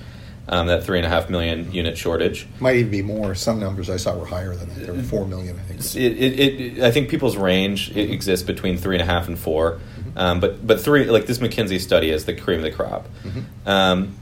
um, 0.49 0.69
that 0.69 0.85
three 0.85 0.99
and 0.99 1.07
a 1.07 1.09
half 1.09 1.29
million 1.29 1.73
unit 1.73 1.99
shortage. 1.99 2.47
Might 2.61 2.77
even 2.77 2.91
be 2.91 3.03
more. 3.03 3.35
Some 3.35 3.59
numbers 3.59 3.91
I 3.91 3.97
saw 3.97 4.17
were 4.17 4.27
higher 4.27 4.55
than 4.55 4.69
that. 4.69 4.87
There 4.87 4.95
were 4.95 5.03
four 5.03 5.27
million, 5.27 5.59
I 5.59 5.63
think. 5.63 5.81
It, 5.97 6.13
it, 6.13 6.61
it 6.61 6.83
I 6.83 6.91
think 6.91 7.09
people's 7.09 7.37
range 7.37 7.91
mm-hmm. 7.91 8.13
exists 8.13 8.47
between 8.47 8.77
three 8.77 8.95
and 8.97 9.03
a 9.03 9.05
half 9.05 9.29
and 9.29 9.39
4 9.39 9.73
mm-hmm. 9.73 10.19
um, 10.19 10.41
but 10.41 10.65
but 10.67 10.81
three 10.81 11.05
like 11.07 11.27
this 11.27 11.39
McKinsey 11.39 11.81
study 11.81 12.11
is 12.11 12.25
the 12.25 12.35
cream 12.35 12.59
of 12.59 12.65
the 12.65 12.71
crop, 12.71 13.09
mm-hmm. 13.25 13.69
um, 13.69 14.15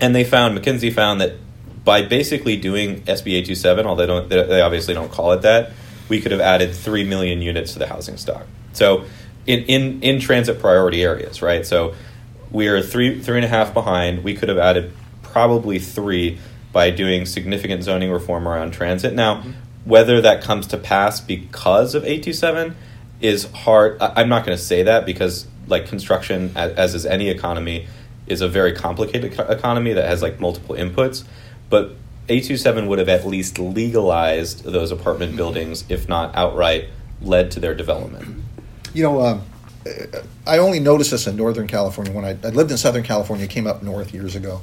and 0.00 0.14
they 0.14 0.24
found 0.24 0.58
McKinsey 0.58 0.92
found 0.92 1.20
that 1.20 1.34
by 1.84 2.02
basically 2.02 2.56
doing 2.56 3.00
SB 3.02 3.32
827, 3.32 3.86
although 3.86 4.02
they 4.02 4.06
don't 4.06 4.28
they 4.28 4.60
obviously 4.60 4.94
don't 4.94 5.10
call 5.10 5.32
it 5.32 5.42
that, 5.42 5.72
we 6.08 6.20
could 6.20 6.32
have 6.32 6.40
added 6.40 6.74
three 6.74 7.04
million 7.04 7.40
units 7.40 7.72
to 7.72 7.78
the 7.78 7.86
housing 7.86 8.18
stock. 8.18 8.46
So 8.74 9.04
in 9.46 9.60
in 9.64 10.02
in 10.02 10.20
transit 10.20 10.60
priority 10.60 11.02
areas, 11.02 11.42
right? 11.42 11.66
So 11.66 11.94
we 12.50 12.68
are 12.68 12.82
three 12.82 13.20
three 13.20 13.36
and 13.36 13.44
a 13.44 13.48
half 13.48 13.74
behind. 13.74 14.24
We 14.24 14.34
could 14.34 14.48
have 14.48 14.58
added 14.58 14.92
probably 15.22 15.78
three 15.78 16.38
by 16.72 16.90
doing 16.90 17.26
significant 17.26 17.82
zoning 17.82 18.10
reform 18.10 18.48
around 18.48 18.72
transit. 18.72 19.12
Now, 19.14 19.36
mm-hmm. 19.36 19.52
whether 19.84 20.20
that 20.20 20.42
comes 20.42 20.66
to 20.68 20.78
pass 20.78 21.20
because 21.20 21.94
of 21.94 22.04
827 22.04 22.74
is 23.20 23.50
hard. 23.52 24.00
I'm 24.00 24.28
not 24.28 24.44
going 24.44 24.56
to 24.56 24.62
say 24.62 24.82
that 24.84 25.04
because, 25.04 25.46
like, 25.68 25.86
construction, 25.86 26.52
as 26.56 26.94
is 26.94 27.04
any 27.06 27.28
economy, 27.28 27.86
is 28.26 28.40
a 28.40 28.48
very 28.48 28.72
complicated 28.72 29.38
economy 29.38 29.92
that 29.92 30.06
has 30.06 30.22
like 30.22 30.40
multiple 30.40 30.74
inputs. 30.74 31.24
But 31.68 31.96
827 32.28 32.86
would 32.86 32.98
have 32.98 33.08
at 33.08 33.26
least 33.26 33.58
legalized 33.58 34.64
those 34.64 34.90
apartment 34.90 35.30
mm-hmm. 35.30 35.38
buildings, 35.38 35.84
if 35.88 36.08
not 36.08 36.34
outright 36.34 36.88
led 37.20 37.50
to 37.52 37.60
their 37.60 37.74
development. 37.74 38.41
You 38.94 39.02
know, 39.02 39.20
um, 39.20 39.42
I 40.46 40.58
only 40.58 40.80
noticed 40.80 41.10
this 41.10 41.26
in 41.26 41.36
Northern 41.36 41.66
California 41.66 42.12
when 42.12 42.24
I, 42.24 42.36
I 42.44 42.50
lived 42.50 42.70
in 42.70 42.76
Southern 42.76 43.02
California, 43.02 43.46
came 43.46 43.66
up 43.66 43.82
north 43.82 44.14
years 44.14 44.36
ago. 44.36 44.60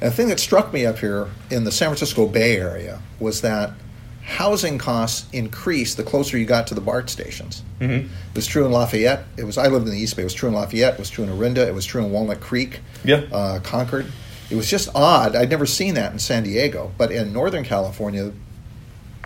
And 0.00 0.10
the 0.10 0.16
thing 0.16 0.28
that 0.28 0.40
struck 0.40 0.72
me 0.72 0.86
up 0.86 0.98
here 0.98 1.28
in 1.50 1.64
the 1.64 1.72
San 1.72 1.88
Francisco 1.88 2.26
Bay 2.26 2.56
Area 2.56 3.00
was 3.20 3.40
that 3.42 3.72
housing 4.22 4.78
costs 4.78 5.28
increased 5.32 5.96
the 5.96 6.02
closer 6.02 6.38
you 6.38 6.46
got 6.46 6.66
to 6.68 6.74
the 6.74 6.80
BART 6.80 7.10
stations. 7.10 7.62
Mm-hmm. 7.80 8.06
It 8.06 8.34
was 8.34 8.46
true 8.46 8.64
in 8.64 8.72
Lafayette. 8.72 9.24
It 9.36 9.44
was 9.44 9.58
I 9.58 9.68
lived 9.68 9.86
in 9.86 9.92
the 9.92 9.98
East 9.98 10.16
Bay. 10.16 10.22
It 10.22 10.26
was 10.26 10.34
true 10.34 10.48
in 10.48 10.54
Lafayette. 10.54 10.94
It 10.94 10.98
was 10.98 11.10
true 11.10 11.24
in 11.24 11.30
Orinda. 11.30 11.66
It 11.66 11.74
was 11.74 11.84
true 11.84 12.02
in 12.02 12.10
Walnut 12.10 12.40
Creek. 12.40 12.80
Yeah. 13.04 13.22
Uh, 13.30 13.60
Concord. 13.60 14.10
It 14.50 14.56
was 14.56 14.68
just 14.68 14.88
odd. 14.94 15.36
I'd 15.36 15.50
never 15.50 15.66
seen 15.66 15.94
that 15.94 16.12
in 16.12 16.18
San 16.18 16.44
Diego, 16.44 16.92
but 16.98 17.10
in 17.10 17.32
Northern 17.32 17.64
California, 17.64 18.32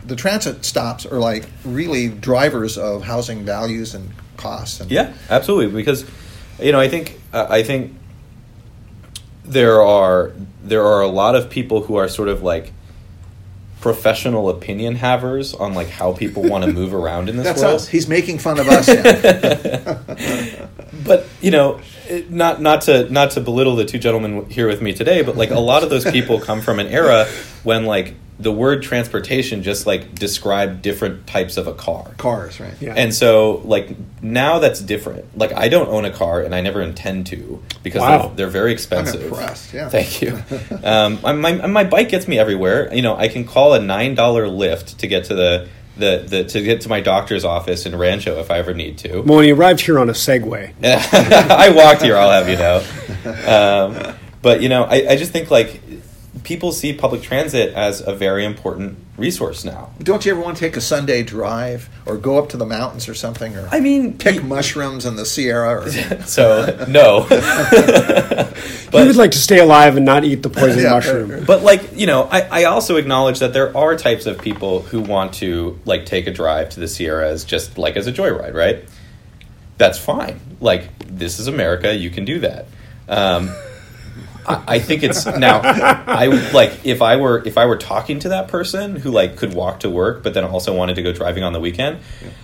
the 0.05 0.17
transit 0.17 0.65
stops 0.65 1.05
are 1.07 1.19
like 1.19 1.49
really 1.65 2.09
drivers 2.09 2.79
of 2.79 3.03
housing 3.03 3.45
values 3.45 3.95
and 3.95 4.11
costs. 4.39 4.81
And 4.81 4.91
Yeah, 4.91 5.13
absolutely. 5.29 5.77
Because 5.77 6.07
you 6.59 6.73
know, 6.73 6.81
I 6.81 6.89
think 6.89 7.21
uh, 7.33 7.47
I 7.51 7.63
think 7.63 7.95
there 9.45 9.83
are 9.83 10.33
there 10.63 10.87
are 10.87 11.03
a 11.03 11.09
lot 11.09 11.35
of 11.35 11.51
people 11.51 11.83
who 11.83 11.97
are 11.97 12.09
sort 12.09 12.29
of 12.29 12.43
like 12.43 12.73
professional 13.81 14.49
opinion 14.51 14.97
havers 14.97 15.55
on 15.55 15.73
like 15.75 15.89
how 15.89 16.13
people 16.13 16.43
want 16.43 16.65
to 16.65 16.73
move 16.81 16.93
around 16.95 17.29
in 17.29 17.37
this 17.37 17.45
That's 17.47 17.63
world. 17.63 17.75
us. 17.77 17.89
He's 17.89 18.09
making 18.09 18.39
fun 18.39 18.59
of 18.59 18.69
us. 18.69 18.87
but 21.05 21.27
you 21.41 21.51
know 21.51 21.81
not 22.29 22.61
not 22.61 22.83
to 22.83 23.09
not 23.11 23.33
to 23.33 23.41
belittle 23.41 23.77
the 23.77 23.85
two 23.85 23.99
gentlemen 23.99 24.49
here 24.51 24.67
with 24.67 24.83
me 24.83 24.93
today 24.93 25.23
but 25.23 25.37
like 25.37 25.51
a 25.51 25.61
lot 25.61 25.83
of 25.83 25.91
those 25.91 26.05
people 26.11 26.41
come 26.41 26.61
from 26.61 26.79
an 26.81 26.87
era 26.87 27.27
when 27.63 27.85
like 27.85 28.15
the 28.41 28.53
word 28.53 28.83
transportation 28.83 29.63
just 29.65 29.85
like 29.87 30.15
described 30.15 30.81
different 30.81 31.27
types 31.27 31.57
of 31.57 31.67
a 31.67 31.75
car 31.75 32.13
Cars, 32.19 32.61
right? 32.61 32.73
Yeah. 32.81 32.95
and 32.97 33.13
so 33.13 33.61
like 33.65 33.97
now 34.23 34.61
that's 34.61 34.81
different 34.81 35.37
like 35.37 35.53
i 35.53 35.69
don't 35.69 35.89
own 35.89 36.05
a 36.05 36.11
car 36.13 36.43
and 36.43 36.55
i 36.55 36.61
never 36.61 36.81
intend 36.81 37.27
to 37.27 37.61
because 37.83 38.01
Wow. 38.01 38.29
they're, 38.29 38.37
they're 38.37 38.47
very 38.47 38.73
expensive 38.73 39.23
impressed, 39.25 39.75
yeah. 39.75 39.89
thank 39.89 40.23
you 40.23 40.41
um, 40.85 41.19
my, 41.23 41.33
my, 41.33 41.67
my 41.67 41.85
bike 41.85 42.09
gets 42.11 42.29
me 42.29 42.39
everywhere 42.39 42.95
you 42.95 43.03
know 43.03 43.17
i 43.17 43.27
can 43.29 43.45
call 43.45 43.75
a 43.75 43.81
nine 43.81 44.15
dollar 44.15 44.47
Lyft 44.47 44.99
to 44.99 45.07
get 45.09 45.25
to 45.25 45.35
the 45.35 45.69
the, 45.97 46.25
the 46.29 46.45
to 46.45 46.63
get 46.63 46.83
to 46.83 46.89
my 46.89 47.01
doctor's 47.01 47.45
office 47.45 47.85
in 47.87 47.97
rancho 47.97 48.39
if 48.39 48.53
i 48.53 48.59
ever 48.59 48.73
need 48.73 48.99
to 48.99 49.23
Well, 49.23 49.39
when 49.39 49.45
he 49.47 49.51
arrived 49.53 49.81
here 49.81 49.99
on 49.99 50.09
a 50.09 50.13
Segway. 50.13 50.73
I 50.85 51.71
walked 51.71 52.03
here, 52.03 52.17
I'll 52.17 52.31
have 52.31 52.49
you 52.49 52.57
know. 52.57 52.85
Um, 53.49 54.15
but 54.41 54.63
you 54.63 54.69
know, 54.69 54.85
I, 54.85 55.07
I 55.11 55.17
just 55.17 55.33
think 55.33 55.51
like 55.51 55.83
people 56.45 56.73
see 56.73 56.93
public 56.93 57.23
transit 57.23 57.75
as 57.75 58.01
a 58.07 58.15
very 58.15 58.45
important 58.45 58.99
resource 59.17 59.65
now. 59.65 59.91
Don't 60.01 60.25
you 60.25 60.33
ever 60.33 60.41
want 60.41 60.57
to 60.57 60.61
take 60.61 60.77
a 60.77 60.81
Sunday 60.81 61.23
drive 61.23 61.89
or 62.07 62.17
go 62.17 62.39
up 62.39 62.49
to 62.51 62.57
the 62.57 62.67
mountains 62.67 63.09
or 63.09 63.15
something 63.15 63.57
or 63.57 63.69
I 63.73 63.81
mean, 63.81 64.17
pick 64.17 64.43
mushrooms 64.45 65.05
in 65.07 65.17
the 65.17 65.27
Sierra? 65.27 65.81
Or, 65.83 65.91
so 66.27 66.87
no, 66.89 67.23
he 68.93 69.07
would 69.07 69.17
like 69.17 69.33
to 69.33 69.39
stay 69.39 69.59
alive 69.59 69.97
and 69.97 70.05
not 70.07 70.25
eat 70.25 70.43
the 70.43 70.51
poison 70.51 70.83
Yeah. 70.83 70.91
mushroom. 70.91 71.45
but 71.45 71.63
like 71.63 71.97
you 71.97 72.07
know, 72.07 72.25
I, 72.31 72.41
I 72.43 72.65
also 72.65 72.97
acknowledge 72.97 73.41
that 73.41 73.53
there 73.53 73.77
are 73.77 73.97
types 73.97 74.27
of 74.27 74.39
people 74.41 74.83
who 74.83 75.01
want 75.01 75.35
to 75.35 75.79
like 75.85 76.07
take 76.07 76.27
a 76.27 76.33
drive 76.33 76.71
to 76.71 76.81
the 76.81 76.89
Sierras 76.89 77.45
just 77.45 77.79
like 77.79 77.97
as 77.97 78.07
a 78.07 78.13
joyride, 78.13 78.55
right? 78.55 78.85
That's 79.79 79.99
fine. 79.99 80.41
Like 80.61 80.89
this 81.07 81.39
is 81.39 81.47
America, 81.49 81.95
you 81.95 82.11
can 82.11 82.25
do 82.25 82.41
that. 82.41 82.67
Um, 83.09 83.51
I, 84.49 84.65
I 84.67 84.79
think 84.79 85.03
it's 85.03 85.27
now. 85.27 85.61
I 85.63 86.27
like 86.53 86.85
if 86.85 87.03
I 87.03 87.17
were 87.17 87.43
if 87.45 87.59
I 87.59 87.67
were 87.67 87.77
talking 87.77 88.19
to 88.21 88.31
that 88.31 88.49
person 88.49 88.97
who 88.97 89.11
like 89.11 89.37
could 89.37 89.55
walk 89.55 89.81
to 89.81 89.91
work, 89.91 90.23
but 90.23 90.35
then 90.35 90.45
also 90.45 90.75
wanted 90.75 90.97
to 90.97 91.03
go 91.03 91.13
driving 91.13 91.45
on 91.45 91.53
the 91.53 91.61
weekend, 91.61 92.01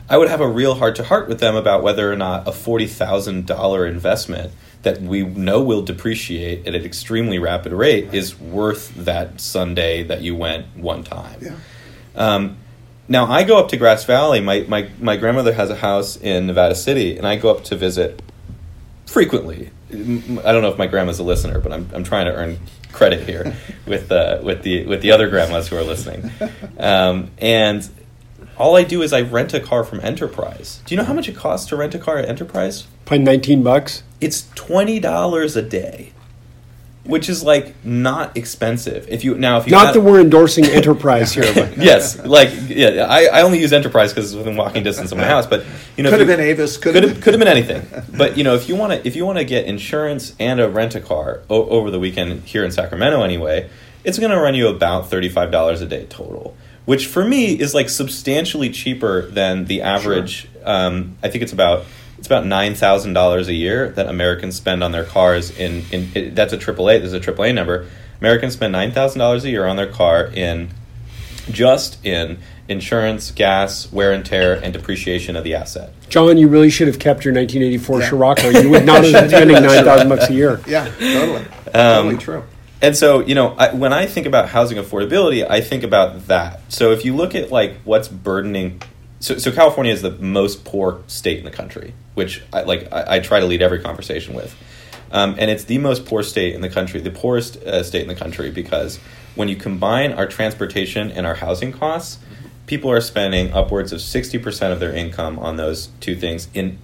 I 0.08 0.18
would 0.18 0.28
have 0.28 0.40
a 0.40 0.48
real 0.48 0.74
heart 0.74 0.96
to 0.96 1.04
heart 1.04 1.28
with 1.28 1.40
them 1.40 1.56
about 1.56 1.82
whether 1.82 2.12
or 2.12 2.16
not 2.16 2.46
a 2.46 2.52
forty 2.52 2.86
thousand 2.86 3.46
dollar 3.46 3.86
investment 3.86 4.52
that 4.82 5.00
we 5.00 5.22
know 5.22 5.62
will 5.62 5.82
depreciate 5.82 6.66
at 6.66 6.74
an 6.74 6.84
extremely 6.84 7.38
rapid 7.38 7.72
rate 7.72 8.12
is 8.12 8.38
worth 8.38 8.94
that 8.96 9.40
Sunday 9.40 10.02
that 10.02 10.20
you 10.20 10.36
went 10.36 10.66
one 10.76 11.02
time. 11.02 11.40
yeah. 11.40 11.56
Um, 12.14 12.58
now 13.08 13.26
I 13.26 13.44
go 13.44 13.58
up 13.58 13.68
to 13.70 13.76
Grass 13.76 14.04
Valley. 14.04 14.40
My, 14.40 14.64
my 14.68 14.88
my 15.00 15.16
grandmother 15.16 15.52
has 15.52 15.70
a 15.70 15.76
house 15.76 16.16
in 16.16 16.46
Nevada 16.46 16.74
City, 16.74 17.16
and 17.16 17.26
I 17.26 17.36
go 17.36 17.50
up 17.50 17.64
to 17.64 17.76
visit 17.76 18.22
frequently. 19.06 19.70
M- 19.94 20.40
I 20.44 20.52
don't 20.52 20.62
know 20.62 20.70
if 20.70 20.78
my 20.78 20.86
grandma's 20.86 21.18
a 21.18 21.22
listener, 21.24 21.58
but 21.60 21.72
I'm 21.72 21.88
I'm 21.94 22.04
trying 22.04 22.26
to 22.26 22.34
earn 22.34 22.58
credit 22.92 23.26
here 23.28 23.56
with 23.86 24.10
uh, 24.10 24.40
with 24.42 24.62
the 24.62 24.84
with 24.86 25.02
the 25.02 25.12
other 25.12 25.28
grandmas 25.28 25.68
who 25.68 25.76
are 25.76 25.82
listening. 25.84 26.30
Um, 26.78 27.30
and 27.38 27.88
all 28.56 28.76
I 28.76 28.84
do 28.84 29.02
is 29.02 29.12
I 29.12 29.20
rent 29.20 29.52
a 29.52 29.60
car 29.60 29.84
from 29.84 30.00
Enterprise. 30.00 30.80
Do 30.86 30.94
you 30.94 30.98
know 30.98 31.04
how 31.04 31.12
much 31.12 31.28
it 31.28 31.36
costs 31.36 31.68
to 31.70 31.76
rent 31.76 31.94
a 31.94 31.98
car 31.98 32.18
at 32.18 32.28
Enterprise? 32.28 32.86
Probably 33.04 33.24
19 33.24 33.62
bucks. 33.62 34.02
It's 34.20 34.48
twenty 34.54 35.00
dollars 35.00 35.56
a 35.56 35.62
day, 35.62 36.12
which 37.04 37.28
is 37.28 37.42
like 37.42 37.74
not 37.84 38.36
expensive. 38.36 39.06
If 39.08 39.24
you 39.24 39.34
now 39.36 39.58
if 39.58 39.66
you 39.66 39.72
Not 39.72 39.86
had- 39.86 39.94
that 39.96 40.00
we're 40.00 40.20
endorsing 40.20 40.64
Enterprise 40.64 41.32
here, 41.32 41.44
but 41.54 41.76
yes, 41.78 42.18
like 42.24 42.50
yeah, 42.68 43.06
I, 43.08 43.26
I 43.26 43.42
only 43.42 43.60
use 43.60 43.72
Enterprise 43.72 44.12
because 44.12 44.32
it's 44.32 44.36
within 44.38 44.56
walking 44.56 44.82
distance 44.82 45.12
of 45.12 45.18
my 45.18 45.26
house. 45.26 45.46
But 45.46 45.64
you 45.96 46.02
know, 46.02 46.10
Could 46.10 46.20
have 46.20 46.28
been 46.28 46.40
Avis. 46.40 46.76
Could 46.76 46.94
could 46.94 47.02
have 47.02 47.12
have 47.12 47.22
could 47.22 47.34
have 47.34 47.38
been 47.38 47.48
anything. 47.48 47.86
But 48.16 48.36
you 48.38 48.44
know, 48.44 48.54
if 48.54 48.68
you 48.68 48.76
want 48.76 48.92
to 48.94 49.06
if 49.06 49.16
you 49.16 49.26
want 49.26 49.38
to 49.38 49.44
get 49.44 49.66
insurance 49.66 50.34
and 50.40 50.60
a 50.60 50.68
rent 50.68 50.94
a 50.94 51.00
car 51.00 51.42
o- 51.50 51.68
over 51.68 51.90
the 51.90 51.98
weekend 51.98 52.42
here 52.44 52.64
in 52.64 52.70
Sacramento 52.70 53.22
anyway, 53.22 53.68
it's 54.02 54.18
going 54.18 54.30
to 54.32 54.38
run 54.40 54.54
you 54.54 54.68
about 54.68 55.10
thirty 55.10 55.28
five 55.28 55.50
dollars 55.50 55.82
a 55.82 55.86
day 55.86 56.06
total, 56.06 56.56
which 56.86 57.06
for 57.06 57.24
me 57.24 57.52
is 57.58 57.74
like 57.74 57.90
substantially 57.90 58.70
cheaper 58.70 59.26
than 59.30 59.66
the 59.66 59.82
average. 59.82 60.48
Um, 60.64 61.16
I 61.22 61.28
think 61.28 61.42
it's 61.42 61.52
about. 61.52 61.84
It's 62.24 62.30
about 62.30 62.46
nine 62.46 62.74
thousand 62.74 63.12
dollars 63.12 63.48
a 63.48 63.52
year 63.52 63.90
that 63.90 64.06
Americans 64.06 64.56
spend 64.56 64.82
on 64.82 64.92
their 64.92 65.04
cars. 65.04 65.50
In, 65.58 65.84
in 65.92 66.10
it, 66.14 66.34
that's 66.34 66.54
a 66.54 66.56
AAA. 66.56 67.02
This 67.02 67.12
is 67.12 67.12
a 67.12 67.20
AAA 67.20 67.54
number. 67.54 67.86
Americans 68.18 68.54
spend 68.54 68.72
nine 68.72 68.92
thousand 68.92 69.18
dollars 69.18 69.44
a 69.44 69.50
year 69.50 69.66
on 69.66 69.76
their 69.76 69.92
car 69.92 70.30
in 70.32 70.70
just 71.50 72.02
in 72.02 72.38
insurance, 72.66 73.30
gas, 73.30 73.92
wear 73.92 74.10
and 74.10 74.24
tear, 74.24 74.54
and 74.54 74.72
depreciation 74.72 75.36
of 75.36 75.44
the 75.44 75.54
asset. 75.54 75.92
John, 76.08 76.38
you 76.38 76.48
really 76.48 76.70
should 76.70 76.86
have 76.86 76.98
kept 76.98 77.26
your 77.26 77.34
1984 77.34 78.00
Yeah. 78.00 78.08
Scirocco. 78.08 78.48
You 78.48 78.70
would 78.70 78.86
not 78.86 79.04
have 79.04 79.12
been 79.12 79.28
spending 79.28 79.62
9,000 79.62 80.08
bucks 80.08 80.30
a 80.30 80.32
year. 80.32 80.62
Yeah, 80.66 80.86
totally. 80.98 81.40
Um, 81.42 81.44
totally 81.74 82.16
true. 82.16 82.44
And 82.80 82.96
so, 82.96 83.20
you 83.20 83.34
know, 83.34 83.54
I, 83.58 83.74
when 83.74 83.92
I 83.92 84.06
think 84.06 84.26
about 84.26 84.48
housing 84.48 84.78
affordability, 84.78 85.46
I 85.46 85.60
think 85.60 85.82
about 85.82 86.28
that. 86.28 86.72
So 86.72 86.92
if 86.92 87.04
you 87.04 87.14
look 87.14 87.34
at 87.34 87.52
like 87.52 87.74
what's 87.84 88.08
burdening, 88.08 88.80
so, 89.24 89.38
so 89.38 89.50
California 89.50 89.90
is 89.90 90.02
the 90.02 90.10
most 90.10 90.64
poor 90.66 91.02
state 91.06 91.38
in 91.38 91.44
the 91.44 91.50
country, 91.50 91.94
which 92.12 92.42
I 92.52 92.60
like. 92.62 92.92
I, 92.92 93.16
I 93.16 93.18
try 93.20 93.40
to 93.40 93.46
lead 93.46 93.62
every 93.62 93.80
conversation 93.80 94.34
with, 94.34 94.54
um, 95.12 95.36
and 95.38 95.50
it's 95.50 95.64
the 95.64 95.78
most 95.78 96.04
poor 96.04 96.22
state 96.22 96.54
in 96.54 96.60
the 96.60 96.68
country, 96.68 97.00
the 97.00 97.10
poorest 97.10 97.56
uh, 97.56 97.82
state 97.82 98.02
in 98.02 98.08
the 98.08 98.14
country, 98.14 98.50
because 98.50 98.98
when 99.34 99.48
you 99.48 99.56
combine 99.56 100.12
our 100.12 100.26
transportation 100.26 101.10
and 101.10 101.26
our 101.26 101.36
housing 101.36 101.72
costs, 101.72 102.18
people 102.66 102.90
are 102.90 103.00
spending 103.00 103.50
upwards 103.54 103.92
of 103.94 104.02
sixty 104.02 104.38
percent 104.38 104.74
of 104.74 104.78
their 104.78 104.92
income 104.92 105.38
on 105.38 105.56
those 105.56 105.88
two 106.00 106.16
things 106.16 106.48
in 106.52 106.76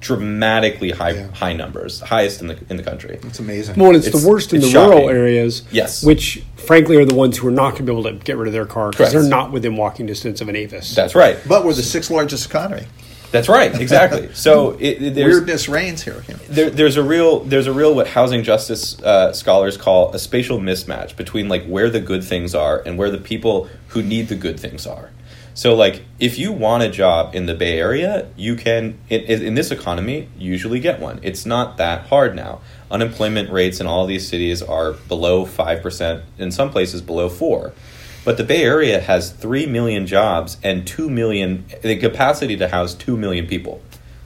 dramatically 0.00 0.90
high 0.90 1.10
Yeah. 1.10 1.26
high 1.32 1.52
numbers, 1.52 2.00
highest 2.00 2.40
in 2.40 2.46
the 2.48 2.56
in 2.70 2.76
the 2.76 2.82
country. 2.82 3.18
It's 3.24 3.38
amazing. 3.38 3.76
Well, 3.76 3.88
and 3.88 3.96
it's, 3.96 4.06
It's- 4.06 4.22
the 4.22 4.28
worst 4.28 4.52
in 4.52 4.62
it's 4.62 4.72
the 4.72 4.78
rural 4.78 5.08
areas. 5.08 5.62
Yes. 5.72 6.02
Which, 6.04 6.42
frankly, 6.56 6.96
are 6.96 7.04
the 7.04 7.14
ones 7.14 7.36
who 7.38 7.48
are 7.48 7.52
not 7.52 7.70
going 7.72 7.86
to 7.86 7.92
be 7.92 7.98
able 7.98 8.04
to 8.04 8.12
get 8.24 8.36
rid 8.36 8.46
of 8.46 8.52
their 8.52 8.66
car 8.66 8.90
because 8.90 9.12
they're 9.12 9.22
not 9.22 9.52
within 9.52 9.76
walking 9.76 10.06
distance 10.06 10.40
of 10.40 10.48
an 10.48 10.56
Avis. 10.56 10.94
That's 10.94 11.14
right. 11.14 11.36
but 11.48 11.64
we're 11.64 11.74
the 11.74 11.82
sixth 11.82 12.10
largest 12.10 12.46
economy. 12.46 12.86
That's 13.30 13.48
right, 13.48 13.78
exactly. 13.78 14.30
So 14.34 14.70
it, 14.78 15.02
it- 15.02 15.14
Weirdness 15.16 15.68
reigns 15.68 16.02
here. 16.02 16.22
there, 16.48 16.70
there's 16.70 16.96
a 16.96 17.02
real 17.02 17.40
there's 17.40 17.66
a 17.66 17.72
real 17.72 17.94
what 17.94 18.06
housing 18.08 18.42
justice 18.42 18.98
uh, 19.02 19.32
scholars 19.34 19.76
call 19.76 20.14
a 20.14 20.18
spatial 20.18 20.58
mismatch 20.58 21.14
between 21.16 21.48
like 21.48 21.66
where 21.66 21.90
the 21.90 22.00
good 22.00 22.24
things 22.24 22.54
are 22.54 22.82
and 22.86 22.96
where 22.96 23.10
the 23.10 23.18
people 23.18 23.68
who 23.88 24.02
need 24.02 24.28
the 24.28 24.34
good 24.36 24.58
things 24.58 24.86
are. 24.86 25.10
So 25.58 25.74
like 25.74 26.04
if 26.20 26.38
you 26.38 26.52
want 26.52 26.84
a 26.84 26.88
job 26.88 27.34
in 27.34 27.46
the 27.46 27.54
Bay 27.54 27.80
Area, 27.80 28.28
you 28.36 28.54
can 28.54 28.96
in, 29.08 29.22
in 29.22 29.54
this 29.56 29.72
economy 29.72 30.28
usually 30.38 30.78
get 30.78 31.00
one. 31.00 31.18
It's 31.24 31.44
not 31.44 31.78
that 31.78 32.06
hard 32.06 32.36
now. 32.36 32.60
Unemployment 32.92 33.50
rates 33.50 33.80
in 33.80 33.88
all 33.88 34.06
these 34.06 34.28
cities 34.28 34.62
are 34.62 34.92
below 34.92 35.44
five 35.44 35.82
percent. 35.82 36.22
In 36.38 36.52
some 36.52 36.70
places 36.70 37.02
below 37.02 37.28
four. 37.28 37.72
But 38.24 38.36
the 38.36 38.44
Bay 38.44 38.62
Area 38.62 39.00
has 39.00 39.32
3 39.32 39.66
million 39.66 40.06
jobs 40.06 40.58
and 40.62 40.86
2 40.86 41.10
million, 41.10 41.64
the 41.82 41.96
capacity 41.96 42.56
to 42.58 42.68
house 42.68 42.94
2 42.94 43.16
million 43.16 43.48
people. 43.48 43.80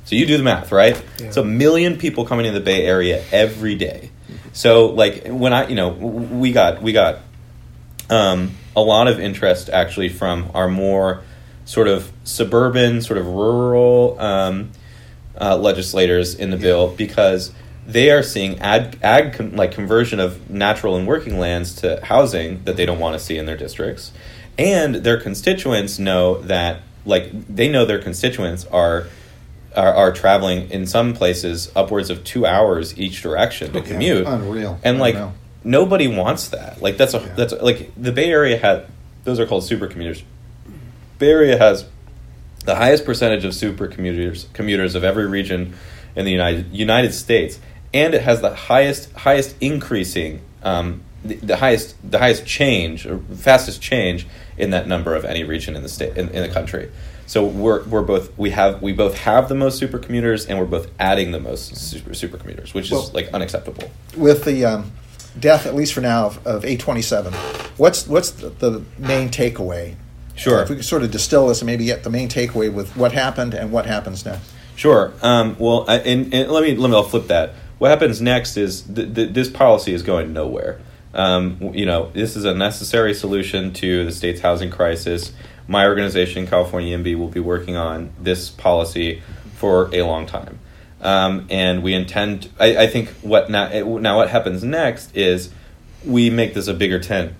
So 0.04 0.16
you 0.16 0.26
do 0.26 0.36
the 0.36 0.42
math, 0.42 0.70
right? 0.70 1.02
Yeah. 1.18 1.28
It's 1.28 1.36
a 1.38 1.44
million 1.44 1.96
people 1.96 2.26
coming 2.26 2.44
to 2.44 2.52
the 2.52 2.60
Bay 2.60 2.84
Area 2.84 3.24
every 3.32 3.76
day. 3.76 4.10
So 4.52 4.86
like 4.86 5.28
when 5.28 5.54
I, 5.54 5.68
you 5.68 5.76
know, 5.76 5.90
we 5.90 6.52
got, 6.52 6.82
we 6.82 6.92
got 6.92 7.20
um, 8.12 8.50
a 8.76 8.80
lot 8.80 9.08
of 9.08 9.18
interest 9.18 9.68
actually 9.70 10.08
from 10.08 10.50
our 10.54 10.68
more 10.68 11.22
sort 11.64 11.88
of 11.88 12.10
suburban, 12.24 13.00
sort 13.02 13.18
of 13.18 13.26
rural 13.26 14.16
um, 14.20 14.70
uh, 15.40 15.56
legislators 15.56 16.34
in 16.34 16.50
the 16.50 16.56
bill 16.56 16.88
because 16.96 17.52
they 17.86 18.10
are 18.10 18.22
seeing 18.22 18.58
ag, 18.60 18.98
ag 19.02 19.32
con- 19.34 19.56
like 19.56 19.72
conversion 19.72 20.20
of 20.20 20.50
natural 20.50 20.96
and 20.96 21.06
working 21.06 21.38
lands 21.38 21.74
to 21.76 22.00
housing 22.04 22.62
that 22.64 22.76
they 22.76 22.84
don't 22.86 22.98
want 22.98 23.14
to 23.14 23.18
see 23.18 23.36
in 23.38 23.46
their 23.46 23.56
districts, 23.56 24.12
and 24.58 24.96
their 24.96 25.18
constituents 25.20 25.98
know 25.98 26.40
that 26.42 26.80
like 27.04 27.30
they 27.48 27.68
know 27.68 27.84
their 27.84 27.98
constituents 28.00 28.64
are 28.66 29.06
are, 29.74 29.94
are 29.94 30.12
traveling 30.12 30.70
in 30.70 30.86
some 30.86 31.14
places 31.14 31.72
upwards 31.74 32.10
of 32.10 32.22
two 32.24 32.44
hours 32.46 32.96
each 32.98 33.22
direction 33.22 33.72
to 33.72 33.78
Yeah, 33.80 33.84
commute. 33.86 34.26
unreal. 34.26 34.78
And 34.84 34.98
like 34.98 35.14
Unreal. 35.14 35.34
Nobody 35.64 36.08
wants 36.08 36.48
that. 36.48 36.80
Like 36.82 36.96
that's 36.96 37.14
a 37.14 37.18
Yeah. 37.18 37.34
that's 37.36 37.52
like 37.60 37.92
the 37.96 38.12
Bay 38.12 38.30
Area 38.30 38.56
had 38.58 38.86
those 39.24 39.38
are 39.40 39.46
called 39.46 39.64
super 39.64 39.86
commuters. 39.86 40.22
Bay 41.18 41.30
Area 41.30 41.58
has 41.58 41.84
the 42.64 42.74
highest 42.76 43.04
percentage 43.04 43.44
of 43.44 43.54
super 43.54 43.86
commuters 43.86 44.46
commuters 44.52 44.94
of 44.94 45.04
every 45.04 45.26
region 45.26 45.74
in 46.16 46.24
the 46.24 46.30
United 46.32 46.72
United 46.72 47.12
States, 47.14 47.58
and 47.94 48.14
it 48.14 48.22
has 48.22 48.40
the 48.40 48.54
highest 48.54 49.12
highest 49.12 49.54
increasing 49.60 50.40
um, 50.62 51.02
the, 51.24 51.36
the 51.36 51.56
highest 51.56 51.94
the 52.08 52.18
highest 52.18 52.44
change 52.46 53.06
or 53.06 53.18
fastest 53.36 53.80
change 53.80 54.26
in 54.58 54.70
that 54.70 54.86
number 54.86 55.14
of 55.14 55.24
any 55.24 55.44
region 55.44 55.74
in 55.76 55.82
the 55.82 55.88
state 55.88 56.16
in, 56.16 56.28
in 56.30 56.42
the 56.42 56.48
country. 56.52 56.90
So 57.26 57.44
we're 57.46 57.84
we're 57.84 58.02
both 58.02 58.36
we 58.36 58.50
have 58.50 58.82
we 58.82 58.92
both 58.92 59.16
have 59.18 59.48
the 59.48 59.54
most 59.54 59.78
super 59.78 59.98
commuters 59.98 60.44
and 60.46 60.58
we're 60.58 60.66
both 60.66 60.88
adding 60.98 61.30
the 61.30 61.40
most 61.40 61.76
super 61.76 62.12
super 62.14 62.36
commuters, 62.36 62.74
which 62.74 62.86
is 62.86 62.92
Well- 62.92 63.10
like 63.14 63.28
unacceptable. 63.32 63.90
with 64.16 64.44
the 64.44 64.64
um, 64.64 64.92
death, 65.38 65.66
at 65.66 65.74
least 65.74 65.94
for 65.94 66.00
now, 66.00 66.26
of, 66.26 66.46
of 66.46 66.64
827, 66.64 67.32
what's 67.76 68.06
what's 68.06 68.30
the, 68.30 68.50
the 68.50 68.84
main 68.98 69.28
takeaway? 69.28 69.96
Sure. 70.34 70.62
If 70.62 70.70
we 70.70 70.76
could 70.76 70.84
sort 70.84 71.02
of 71.02 71.10
distill 71.10 71.48
this 71.48 71.60
and 71.60 71.66
maybe 71.66 71.84
get 71.84 72.04
the 72.04 72.10
main 72.10 72.28
takeaway 72.28 72.72
with 72.72 72.96
what 72.96 73.12
happened 73.12 73.54
and 73.54 73.70
what 73.70 73.86
happens 73.86 74.24
next. 74.24 74.50
Sure. 74.76 75.12
Um, 75.22 75.56
well, 75.58 75.84
I, 75.88 75.98
and, 75.98 76.32
and 76.32 76.50
let 76.50 76.62
me 76.62 76.74
let 76.74 76.90
me 76.90 76.96
I'll 76.96 77.02
flip 77.02 77.26
that. 77.28 77.54
What 77.78 77.90
happens 77.90 78.20
next 78.20 78.56
is 78.56 78.82
th- 78.82 79.14
th- 79.14 79.32
this 79.32 79.50
policy 79.50 79.92
is 79.92 80.02
going 80.02 80.32
nowhere. 80.32 80.80
Um, 81.14 81.58
you 81.74 81.84
know, 81.84 82.10
this 82.14 82.36
is 82.36 82.44
a 82.44 82.54
necessary 82.54 83.12
solution 83.12 83.72
to 83.74 84.04
the 84.04 84.12
state's 84.12 84.40
housing 84.40 84.70
crisis. 84.70 85.32
My 85.68 85.86
organization, 85.86 86.46
California 86.46 86.96
YIMBY, 86.96 87.18
will 87.18 87.28
be 87.28 87.40
working 87.40 87.76
on 87.76 88.12
this 88.18 88.50
policy 88.50 89.22
for 89.56 89.94
a 89.94 90.02
long 90.02 90.26
time, 90.26 90.58
um, 91.02 91.46
and 91.50 91.82
we 91.82 91.94
intend. 91.94 92.48
I, 92.58 92.76
I 92.84 92.86
think 92.86 93.08
what 93.22 93.50
now 93.50 93.68
now 93.98 94.16
what 94.16 94.30
happens 94.30 94.62
next 94.64 95.16
is 95.16 95.50
we 96.04 96.30
make 96.30 96.54
this 96.54 96.68
a 96.68 96.74
bigger 96.74 96.98
tent 96.98 97.34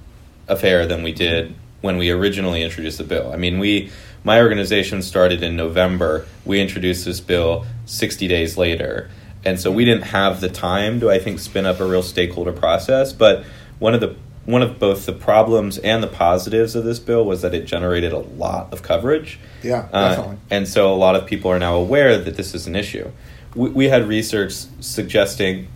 affair 0.49 0.87
than 0.87 1.03
we 1.03 1.13
did 1.13 1.55
when 1.81 1.97
we 1.99 2.11
originally 2.11 2.63
introduced 2.63 2.99
the 2.99 3.05
bill. 3.05 3.33
I 3.33 3.37
mean, 3.37 3.59
we 3.59 3.91
my 4.25 4.41
organization 4.41 5.03
started 5.03 5.43
in 5.43 5.57
November. 5.57 6.27
We 6.45 6.61
introduced 6.61 7.05
this 7.05 7.21
bill 7.21 7.65
60 7.87 8.29
days 8.29 8.57
later. 8.57 9.11
And 9.45 9.59
so 9.59 9.73
we 9.73 9.85
didn't 9.85 10.05
have 10.05 10.41
the 10.41 10.49
time 10.49 11.01
to 11.01 11.11
I 11.11 11.19
think 11.19 11.41
spin 11.41 11.67
up 11.67 11.81
a 11.81 11.85
real 11.87 12.03
stakeholder 12.05 12.53
process, 12.53 13.13
but 13.13 13.45
one 13.81 13.95
of 13.95 14.01
the 14.01 14.15
one 14.45 14.63
of 14.63 14.79
both 14.81 15.07
the 15.07 15.13
problems 15.13 15.79
and 15.79 16.03
the 16.03 16.09
positives 16.09 16.75
of 16.75 16.83
this 16.85 16.99
bill 16.99 17.25
was 17.25 17.43
that 17.43 17.55
it 17.55 17.65
generated 17.65 18.13
a 18.13 18.19
lot 18.19 18.73
of 18.73 18.83
coverage. 18.83 19.39
Yeah, 19.63 19.89
Uh, 19.93 20.09
definitely. 20.09 20.37
and 20.51 20.69
so 20.69 20.93
a 20.93 20.97
lot 20.97 21.15
of 21.15 21.27
people 21.27 21.51
are 21.51 21.59
now 21.61 21.77
aware 21.77 22.19
that 22.19 22.37
this 22.37 22.53
is 22.55 22.67
an 22.67 22.75
issue. 22.77 23.09
We, 23.55 23.71
we 23.71 23.89
had 23.89 24.09
research 24.09 24.53
suggesting, 24.81 25.69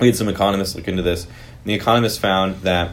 we 0.00 0.08
had 0.08 0.16
some 0.16 0.28
economists 0.28 0.74
look 0.74 0.88
into 0.88 1.02
this, 1.02 1.24
and 1.24 1.64
the 1.64 1.74
economists 1.74 2.18
found 2.18 2.62
that 2.62 2.92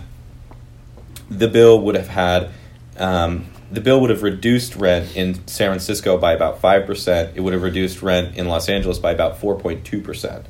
the 1.29 1.47
bill 1.47 1.81
would 1.81 1.95
have 1.95 2.09
had, 2.09 2.49
um, 2.97 3.45
the 3.71 3.81
bill 3.81 4.01
would 4.01 4.09
have 4.09 4.23
reduced 4.23 4.75
rent 4.75 5.15
in 5.15 5.47
San 5.47 5.69
Francisco 5.69 6.17
by 6.17 6.33
about 6.33 6.61
5%. 6.61 7.35
It 7.35 7.41
would 7.41 7.53
have 7.53 7.63
reduced 7.63 8.01
rent 8.01 8.37
in 8.37 8.47
Los 8.47 8.69
Angeles 8.69 8.99
by 8.99 9.11
about 9.11 9.39
4.2%. 9.39 10.45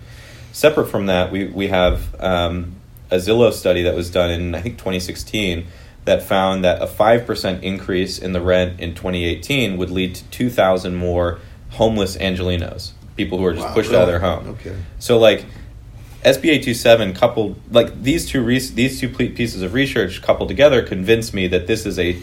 Separate 0.51 0.88
from 0.88 1.08
that, 1.08 1.32
we, 1.32 1.46
we 1.48 1.68
have 1.68 2.15
um, 2.20 2.75
a 3.10 3.15
Zillow 3.15 3.51
study 3.53 3.84
that 3.84 3.96
was 3.96 4.10
done 4.10 4.30
in, 4.30 4.56
I 4.56 4.62
think, 4.62 4.77
2016 4.77 5.65
that 6.06 6.22
found 6.22 6.63
that 6.63 6.82
a 6.82 6.86
5% 6.86 7.62
increase 7.62 8.20
in 8.20 8.34
the 8.34 8.42
rent 8.42 8.80
in 8.80 8.94
2018 8.94 9.77
would 9.77 9.89
lead 9.89 10.15
to 10.15 10.24
2,000 10.25 10.96
more 10.96 11.39
homeless 11.72 12.18
Angelenos, 12.18 12.92
people 13.15 13.38
who 13.38 13.46
are 13.46 13.53
just 13.53 13.67
Wow, 13.67 13.74
pushed 13.74 13.91
out 13.91 14.03
of 14.03 14.08
their 14.08 14.20
home. 14.20 14.50
Okay. 14.50 14.75
So, 15.00 15.17
like, 15.17 15.46
SB 16.24 16.45
827 16.45 17.13
coupled, 17.13 17.60
like, 17.71 18.02
these 18.02 18.28
two, 18.28 18.41
re- 18.41 18.60
these 18.60 18.99
two 18.99 19.10
pieces 19.10 19.62
of 19.62 19.73
research 19.73 20.21
coupled 20.21 20.49
together 20.49 20.82
convinced 20.82 21.34
me 21.34 21.47
that 21.47 21.67
this 21.67 21.86
is 21.86 21.99
a, 21.99 22.17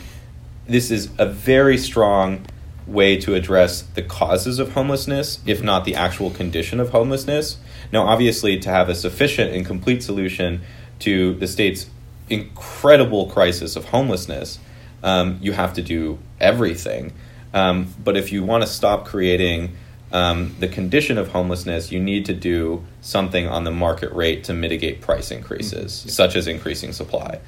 this 0.66 0.90
is 0.90 1.10
a 1.18 1.26
very 1.26 1.78
strong 1.78 2.46
way 2.86 3.16
to 3.16 3.34
address 3.34 3.82
the 3.82 4.02
causes 4.02 4.58
of 4.58 4.72
homelessness, 4.72 5.38
if 5.46 5.62
not 5.62 5.84
the 5.84 5.94
actual 5.94 6.30
condition 6.30 6.80
of 6.80 6.90
homelessness. 6.90 7.58
Now, 7.92 8.06
obviously, 8.06 8.58
to 8.60 8.68
have 8.68 8.88
a 8.88 8.94
sufficient 8.94 9.54
and 9.54 9.64
complete 9.64 10.02
solution 10.02 10.62
to 11.00 11.34
the 11.34 11.46
state's 11.46 11.86
incredible 12.28 13.26
crisis 13.26 13.76
of 13.76 13.86
homelessness, 13.86 14.58
um, 15.02 15.38
you 15.40 15.52
have 15.52 15.72
to 15.74 15.82
do 15.82 16.18
everything. 16.40 17.12
Um, 17.52 17.92
but 18.02 18.16
if 18.16 18.32
you 18.32 18.44
want 18.44 18.62
to 18.62 18.68
stop 18.68 19.04
creating 19.04 19.76
um, 20.12 20.56
the 20.58 20.68
condition 20.68 21.18
of 21.18 21.28
homelessness, 21.28 21.92
you 21.92 22.00
need 22.00 22.26
to 22.26 22.34
do 22.34 22.84
something 23.00 23.46
on 23.46 23.64
the 23.64 23.70
market 23.70 24.12
rate 24.12 24.44
to 24.44 24.54
mitigate 24.54 25.00
price 25.00 25.30
increases, 25.30 25.92
such 25.92 26.36
as 26.36 26.46
increasing 26.46 26.92
supply. 26.92 27.40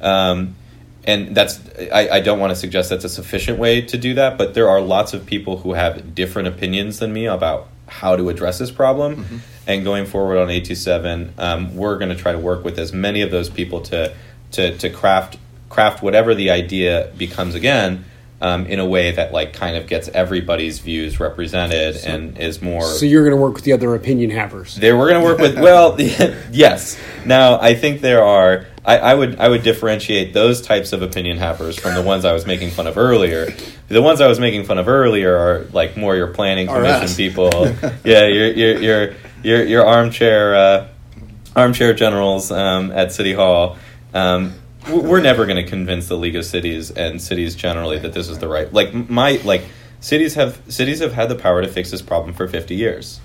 Um, 0.00 0.56
and 1.04 1.34
that's 1.34 1.60
I, 1.92 2.08
I 2.08 2.20
don't 2.20 2.38
want 2.38 2.50
to 2.50 2.56
suggest 2.56 2.90
that's 2.90 3.04
a 3.04 3.08
sufficient 3.08 3.58
way 3.58 3.80
to 3.82 3.96
do 3.96 4.14
that, 4.14 4.36
but 4.36 4.54
there 4.54 4.68
are 4.68 4.80
lots 4.80 5.14
of 5.14 5.24
people 5.26 5.58
who 5.58 5.72
have 5.72 6.14
different 6.14 6.48
opinions 6.48 6.98
than 6.98 7.12
me 7.12 7.26
about 7.26 7.68
how 7.86 8.16
to 8.16 8.28
address 8.28 8.58
this 8.58 8.70
problem. 8.70 9.42
And 9.66 9.84
going 9.84 10.06
forward 10.06 10.38
on 10.38 10.50
827, 10.50 11.34
um, 11.38 11.76
we're 11.76 11.98
going 11.98 12.10
to 12.10 12.14
try 12.14 12.32
to 12.32 12.38
work 12.38 12.64
with 12.64 12.78
as 12.78 12.92
many 12.92 13.22
of 13.22 13.30
those 13.30 13.48
people 13.48 13.80
to 13.82 14.14
to 14.52 14.76
to 14.78 14.90
craft 14.90 15.38
craft 15.68 16.02
whatever 16.02 16.34
the 16.34 16.50
idea 16.50 17.12
becomes 17.16 17.54
again. 17.54 18.04
Um, 18.40 18.66
in 18.66 18.78
a 18.78 18.86
way 18.86 19.10
that 19.10 19.32
like 19.32 19.52
kind 19.52 19.76
of 19.76 19.88
gets 19.88 20.06
everybody's 20.06 20.78
views 20.78 21.18
represented 21.18 21.96
and 22.04 22.38
is 22.38 22.62
more 22.62 22.82
So 22.82 23.04
you're 23.04 23.24
going 23.24 23.34
to 23.34 23.42
work 23.42 23.54
with 23.54 23.64
the 23.64 23.72
other 23.72 23.96
opinion 23.96 24.30
havers. 24.30 24.76
there 24.76 24.96
we're 24.96 25.10
going 25.10 25.20
to 25.20 25.26
work 25.26 25.38
with 25.38 25.58
well 25.60 26.00
yes. 26.52 26.96
Now 27.26 27.58
i 27.60 27.74
think 27.74 28.00
there 28.00 28.22
are 28.22 28.66
I, 28.84 28.98
I 28.98 29.14
would 29.14 29.40
i 29.40 29.48
would 29.48 29.64
differentiate 29.64 30.34
those 30.34 30.60
types 30.62 30.92
of 30.92 31.02
opinion 31.02 31.38
havers 31.38 31.76
from 31.80 31.94
the 31.96 32.02
ones 32.02 32.24
i 32.24 32.32
was 32.32 32.46
making 32.46 32.70
fun 32.70 32.86
of 32.86 32.96
earlier. 32.96 33.52
The 33.88 34.00
ones 34.02 34.20
i 34.20 34.28
was 34.28 34.38
making 34.38 34.66
fun 34.66 34.78
of 34.78 34.86
earlier 34.86 35.36
are 35.36 35.64
like 35.72 35.96
more 35.96 36.14
your 36.14 36.28
planning 36.28 36.68
commission 36.68 37.08
people. 37.16 37.50
Yeah 38.04 38.24
your 38.26 38.52
your 38.52 38.78
your 38.80 39.14
your, 39.42 39.64
your 39.64 39.84
armchair 39.84 40.54
uh, 40.54 40.88
armchair 41.56 41.92
generals 41.92 42.52
um, 42.52 42.92
at 42.92 43.12
city 43.12 43.32
hall. 43.32 43.78
Um, 44.14 44.54
we're 44.90 45.20
never 45.20 45.46
going 45.46 45.62
to 45.62 45.68
convince 45.68 46.08
the 46.08 46.16
league 46.16 46.36
of 46.36 46.44
cities 46.44 46.90
and 46.90 47.20
cities 47.20 47.54
generally 47.54 47.98
that 47.98 48.12
this 48.12 48.28
is 48.28 48.38
the 48.38 48.48
right 48.48 48.72
like 48.72 48.92
my 48.94 49.40
like 49.44 49.64
cities 50.00 50.34
have 50.34 50.60
cities 50.68 51.00
have 51.00 51.12
had 51.12 51.28
the 51.28 51.34
power 51.34 51.62
to 51.62 51.68
fix 51.68 51.90
this 51.90 52.02
problem 52.02 52.34
for 52.34 52.46
50 52.48 52.74
years. 52.74 53.20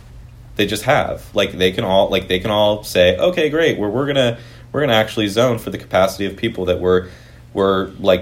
They 0.56 0.66
just 0.68 0.84
have. 0.84 1.34
Like 1.36 1.54
they 1.54 1.72
can 1.72 1.84
all 1.84 2.10
like 2.10 2.28
they 2.28 2.40
can 2.40 2.52
all 2.52 2.84
say 2.84 3.18
okay 3.18 3.50
great 3.50 3.78
we're, 3.80 3.90
we're 3.90 4.06
gonna 4.08 4.40
we're 4.72 4.82
gonna 4.82 4.94
actually 4.94 5.28
zone 5.28 5.58
for 5.60 5.70
the 5.70 5.78
capacity 5.78 6.26
of 6.26 6.36
people 6.38 6.66
that 6.66 6.80
we're 6.80 7.10
we're 7.54 7.88
like 8.00 8.22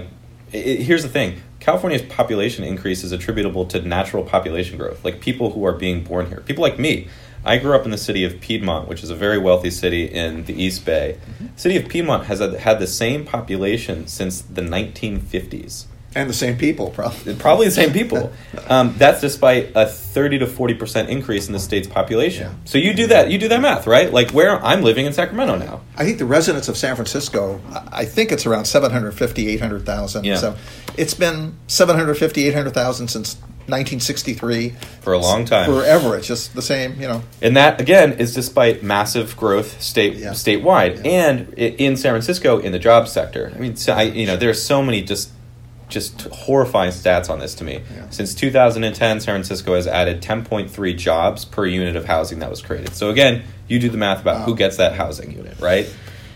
i 0.52 0.56
i- 0.56 0.60
here's 0.60 1.02
the 1.02 1.08
thing. 1.08 1.40
California's 1.60 2.02
population 2.02 2.64
increase 2.64 3.04
is 3.04 3.12
attributable 3.12 3.64
to 3.66 3.80
natural 3.82 4.24
population 4.24 4.76
growth 4.78 5.04
like 5.04 5.20
people 5.20 5.50
who 5.52 5.64
are 5.64 5.72
being 5.72 6.02
born 6.04 6.26
here. 6.26 6.40
People 6.40 6.62
like 6.62 6.78
me 6.78 7.08
i 7.44 7.58
grew 7.58 7.74
up 7.74 7.84
in 7.84 7.90
the 7.90 7.98
city 7.98 8.24
of 8.24 8.40
piedmont 8.40 8.88
which 8.88 9.02
is 9.02 9.10
a 9.10 9.14
very 9.14 9.38
wealthy 9.38 9.70
city 9.70 10.04
in 10.04 10.44
the 10.44 10.54
east 10.62 10.84
bay 10.84 11.18
the 11.54 11.60
city 11.60 11.76
of 11.76 11.88
piedmont 11.88 12.24
has 12.26 12.38
had- 12.40 12.54
had 12.54 12.78
the 12.78 12.86
same 12.86 13.24
population 13.24 14.06
since 14.06 14.40
the 14.42 14.62
1950s 14.62 15.86
And 16.14 16.28
the 16.28 16.34
same 16.34 16.58
people, 16.58 16.90
probably. 16.90 17.34
probably 17.36 17.66
the 17.66 17.72
same 17.82 17.92
people. 17.92 18.32
Um, 18.68 18.94
that's 18.98 19.20
despite 19.20 19.72
a 19.74 19.86
thirty 19.86 20.38
to 20.38 20.46
forty 20.46 20.74
percent 20.74 21.08
increase 21.10 21.46
in 21.48 21.52
the 21.52 21.58
state's 21.58 21.88
population. 21.88 22.46
Yeah. 22.48 22.54
So 22.64 22.78
you 22.78 22.92
do 22.94 23.06
that, 23.08 23.30
you 23.30 23.38
do 23.38 23.48
that 23.48 23.60
math, 23.60 23.86
right? 23.86 24.12
Like 24.12 24.30
where 24.30 24.62
I'm 24.64 24.82
living 24.82 25.04
in 25.06 25.12
Sacramento 25.12 25.56
now. 25.56 25.80
I 25.96 26.04
think 26.04 26.18
the 26.18 26.24
residents 26.26 26.68
of 26.68 26.76
San 26.76 26.94
Francisco, 26.96 27.60
I 27.70 28.02
I 28.02 28.04
think 28.04 28.30
it's 28.30 28.46
around 28.46 28.66
750, 28.66 29.48
800,000. 29.48 30.24
Yeah. 30.24 30.36
So 30.36 30.54
it's 30.96 31.14
been 31.14 31.54
750, 31.66 32.46
800,000 32.48 33.08
since 33.08 33.36
1963. 33.68 34.70
For 35.02 35.12
a 35.12 35.18
long 35.18 35.44
time. 35.44 35.66
Forever. 35.70 36.16
It's 36.16 36.26
just 36.26 36.54
the 36.54 36.62
same, 36.62 37.00
you 37.00 37.08
know. 37.08 37.22
And 37.40 37.56
that 37.56 37.80
again 37.80 38.14
is 38.14 38.34
despite 38.34 38.82
massive 38.82 39.36
growth 39.36 39.80
state 39.82 40.14
Yeah. 40.14 40.30
statewide 40.30 41.04
Yeah. 41.04 41.10
and 41.30 41.54
in 41.54 41.96
San 41.96 42.12
Francisco 42.12 42.58
in 42.58 42.72
the 42.72 42.78
job 42.78 43.08
sector. 43.08 43.52
I 43.54 43.58
mean, 43.58 43.76
so 43.76 43.92
I, 43.94 44.02
you 44.02 44.26
know, 44.26 44.36
there's 44.36 44.62
so 44.62 44.82
many 44.82 45.02
just 45.02 45.30
just 45.88 46.22
horrifying 46.32 46.90
stats 46.90 47.28
on 47.28 47.38
this 47.38 47.54
to 47.56 47.64
me. 47.64 47.74
Yeah. 47.94 48.06
Since 48.08 48.34
2010, 48.34 49.20
San 49.20 49.34
Francisco 49.34 49.74
has 49.74 49.86
added 49.86 50.22
10.3 50.22 50.96
jobs 50.96 51.44
per 51.44 51.66
unit 51.66 51.96
of 51.96 52.06
housing 52.06 52.38
that 52.38 52.48
was 52.48 52.62
created. 52.62 52.94
So 52.94 53.10
again, 53.10 53.42
you 53.68 53.78
do 53.78 53.90
the 53.90 53.98
math 53.98 54.22
about 54.22 54.46
who 54.46 54.56
gets 54.56 54.78
that 54.78 54.94
housing 54.94 55.32
unit, 55.32 55.54
right? 55.60 55.86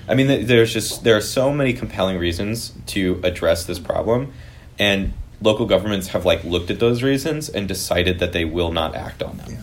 I 0.08 0.14
mean, 0.14 0.46
there's 0.46 0.74
just 0.74 1.04
there 1.04 1.16
are 1.16 1.22
so 1.22 1.50
many 1.52 1.72
compelling 1.72 2.18
reasons 2.18 2.74
to 2.88 3.18
address 3.24 3.64
this 3.64 3.78
problem, 3.78 4.32
and 4.78 5.14
local 5.40 5.66
governments 5.66 6.08
have 6.08 6.24
like 6.24 6.42
looked 6.44 6.70
at 6.70 6.78
those 6.80 7.02
reasons 7.02 7.48
and 7.48 7.68
decided 7.68 8.18
that 8.20 8.32
they 8.32 8.44
will 8.44 8.72
not 8.72 8.94
act 8.94 9.22
on 9.22 9.36
them. 9.38 9.58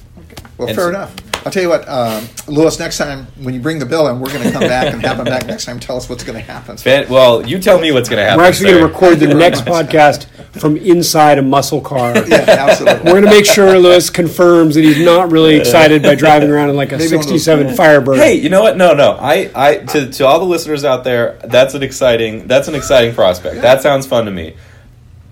Well, 0.57 0.67
And 0.67 0.75
fair 0.75 0.85
so- 0.85 0.89
enough. 0.89 1.15
I'll 1.45 1.51
tell 1.51 1.61
you 1.63 1.67
what, 1.67 1.85
um, 1.89 2.25
Louis, 2.47 2.79
next 2.79 2.97
time 2.97 3.27
when 3.41 3.53
you 3.53 3.59
bring 3.59 3.77
the 3.77 3.85
bill 3.85 4.07
in, 4.07 4.21
we're 4.21 4.31
going 4.31 4.43
to 4.43 4.51
come 4.51 4.61
back 4.61 4.93
and 4.93 5.01
have 5.05 5.19
him 5.19 5.25
back 5.25 5.45
next 5.45 5.65
time. 5.65 5.77
Tell 5.77 5.97
us 5.97 6.07
what's 6.07 6.23
going 6.23 6.37
to 6.37 6.41
happen. 6.41 6.77
Fan- 6.77 7.09
well, 7.09 7.45
you 7.45 7.59
tell 7.59 7.81
me 7.81 7.91
what's 7.91 8.07
going 8.07 8.19
to 8.19 8.23
happen. 8.23 8.37
We're 8.39 8.47
actually 8.47 8.71
going 8.71 8.77
to 8.81 8.87
record 8.87 9.19
the 9.19 9.27
next 9.33 9.65
podcast 9.65 10.25
from 10.57 10.77
inside 10.77 11.37
a 11.37 11.41
muscle 11.41 11.81
car. 11.81 12.13
Yeah, 12.29 12.45
absolutely. 12.47 13.03
We're 13.03 13.19
going 13.19 13.25
to 13.25 13.29
make 13.29 13.45
sure 13.45 13.77
Louis 13.77 14.09
confirms 14.09 14.75
that 14.75 14.85
he's 14.85 15.03
not 15.03 15.33
really 15.33 15.55
excited 15.57 16.01
by 16.01 16.15
driving 16.15 16.49
around 16.49 16.69
in 16.69 16.77
like 16.77 16.93
a 16.93 16.97
Maybe 16.97 17.17
one 17.17 17.25
of 17.25 17.29
those- 17.29 17.43
'67 17.43 17.75
Firebird. 17.75 18.19
Hey, 18.19 18.35
you 18.35 18.47
know 18.47 18.61
what? 18.61 18.77
No, 18.77 18.93
no. 18.93 19.17
I, 19.19 19.51
I, 19.53 19.75
to, 19.79 20.09
to 20.13 20.25
all 20.25 20.39
the 20.39 20.45
listeners 20.45 20.85
out 20.85 21.03
there, 21.03 21.39
that's 21.43 21.73
an 21.73 21.83
exciting, 21.83 22.47
that's 22.47 22.69
an 22.69 22.75
exciting 22.75 23.13
prospect. 23.13 23.59
That 23.61 23.81
sounds 23.81 24.07
fun 24.07 24.23
to 24.25 24.31
me. 24.31 24.55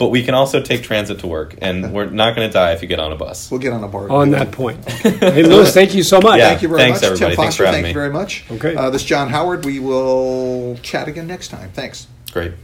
But 0.02 0.10
we 0.10 0.24
can 0.24 0.34
also 0.34 0.64
take 0.64 0.82
transit 0.82 1.20
to 1.20 1.28
work, 1.28 1.54
and 1.62 1.94
we're 1.94 2.10
not 2.10 2.36
going 2.36 2.50
to 2.50 2.52
die 2.52 2.72
if 2.72 2.82
you 2.82 2.88
get 2.88 3.00
on 3.00 3.12
a 3.12 3.16
bus. 3.16 3.52
We'll 3.52 3.60
get 3.60 3.72
on 3.72 3.84
a 3.84 3.88
bar. 3.88 4.10
on 4.10 4.32
that 4.32 4.52
point. 4.52 4.84
Hey, 5.22 5.44
Louis, 5.44 5.72
thank 5.72 5.94
you 5.94 6.02
so 6.02 6.20
much. 6.20 6.40
Yeah. 6.40 6.50
Thank 6.50 6.64
you 6.64 6.70
very 6.70 6.82
Thanks, 6.82 7.02
much. 7.02 7.12
everybody. 7.12 7.36
Tim 7.36 7.44
Thanks 7.44 7.56
for 7.56 7.66
having 7.66 7.84
thank 7.84 7.94
you 7.94 8.02
very 8.02 8.12
much. 8.12 8.46
Okay. 8.50 8.76
Uh, 8.76 8.90
this 8.90 9.04
is 9.04 9.08
John 9.08 9.30
Howard. 9.30 9.64
We 9.64 9.78
will 9.78 10.76
chat 10.82 11.08
again 11.08 11.28
next 11.28 11.50
time. 11.50 11.70
Thanks. 11.70 12.08
Great. 12.32 12.52
Yep. 12.52 12.60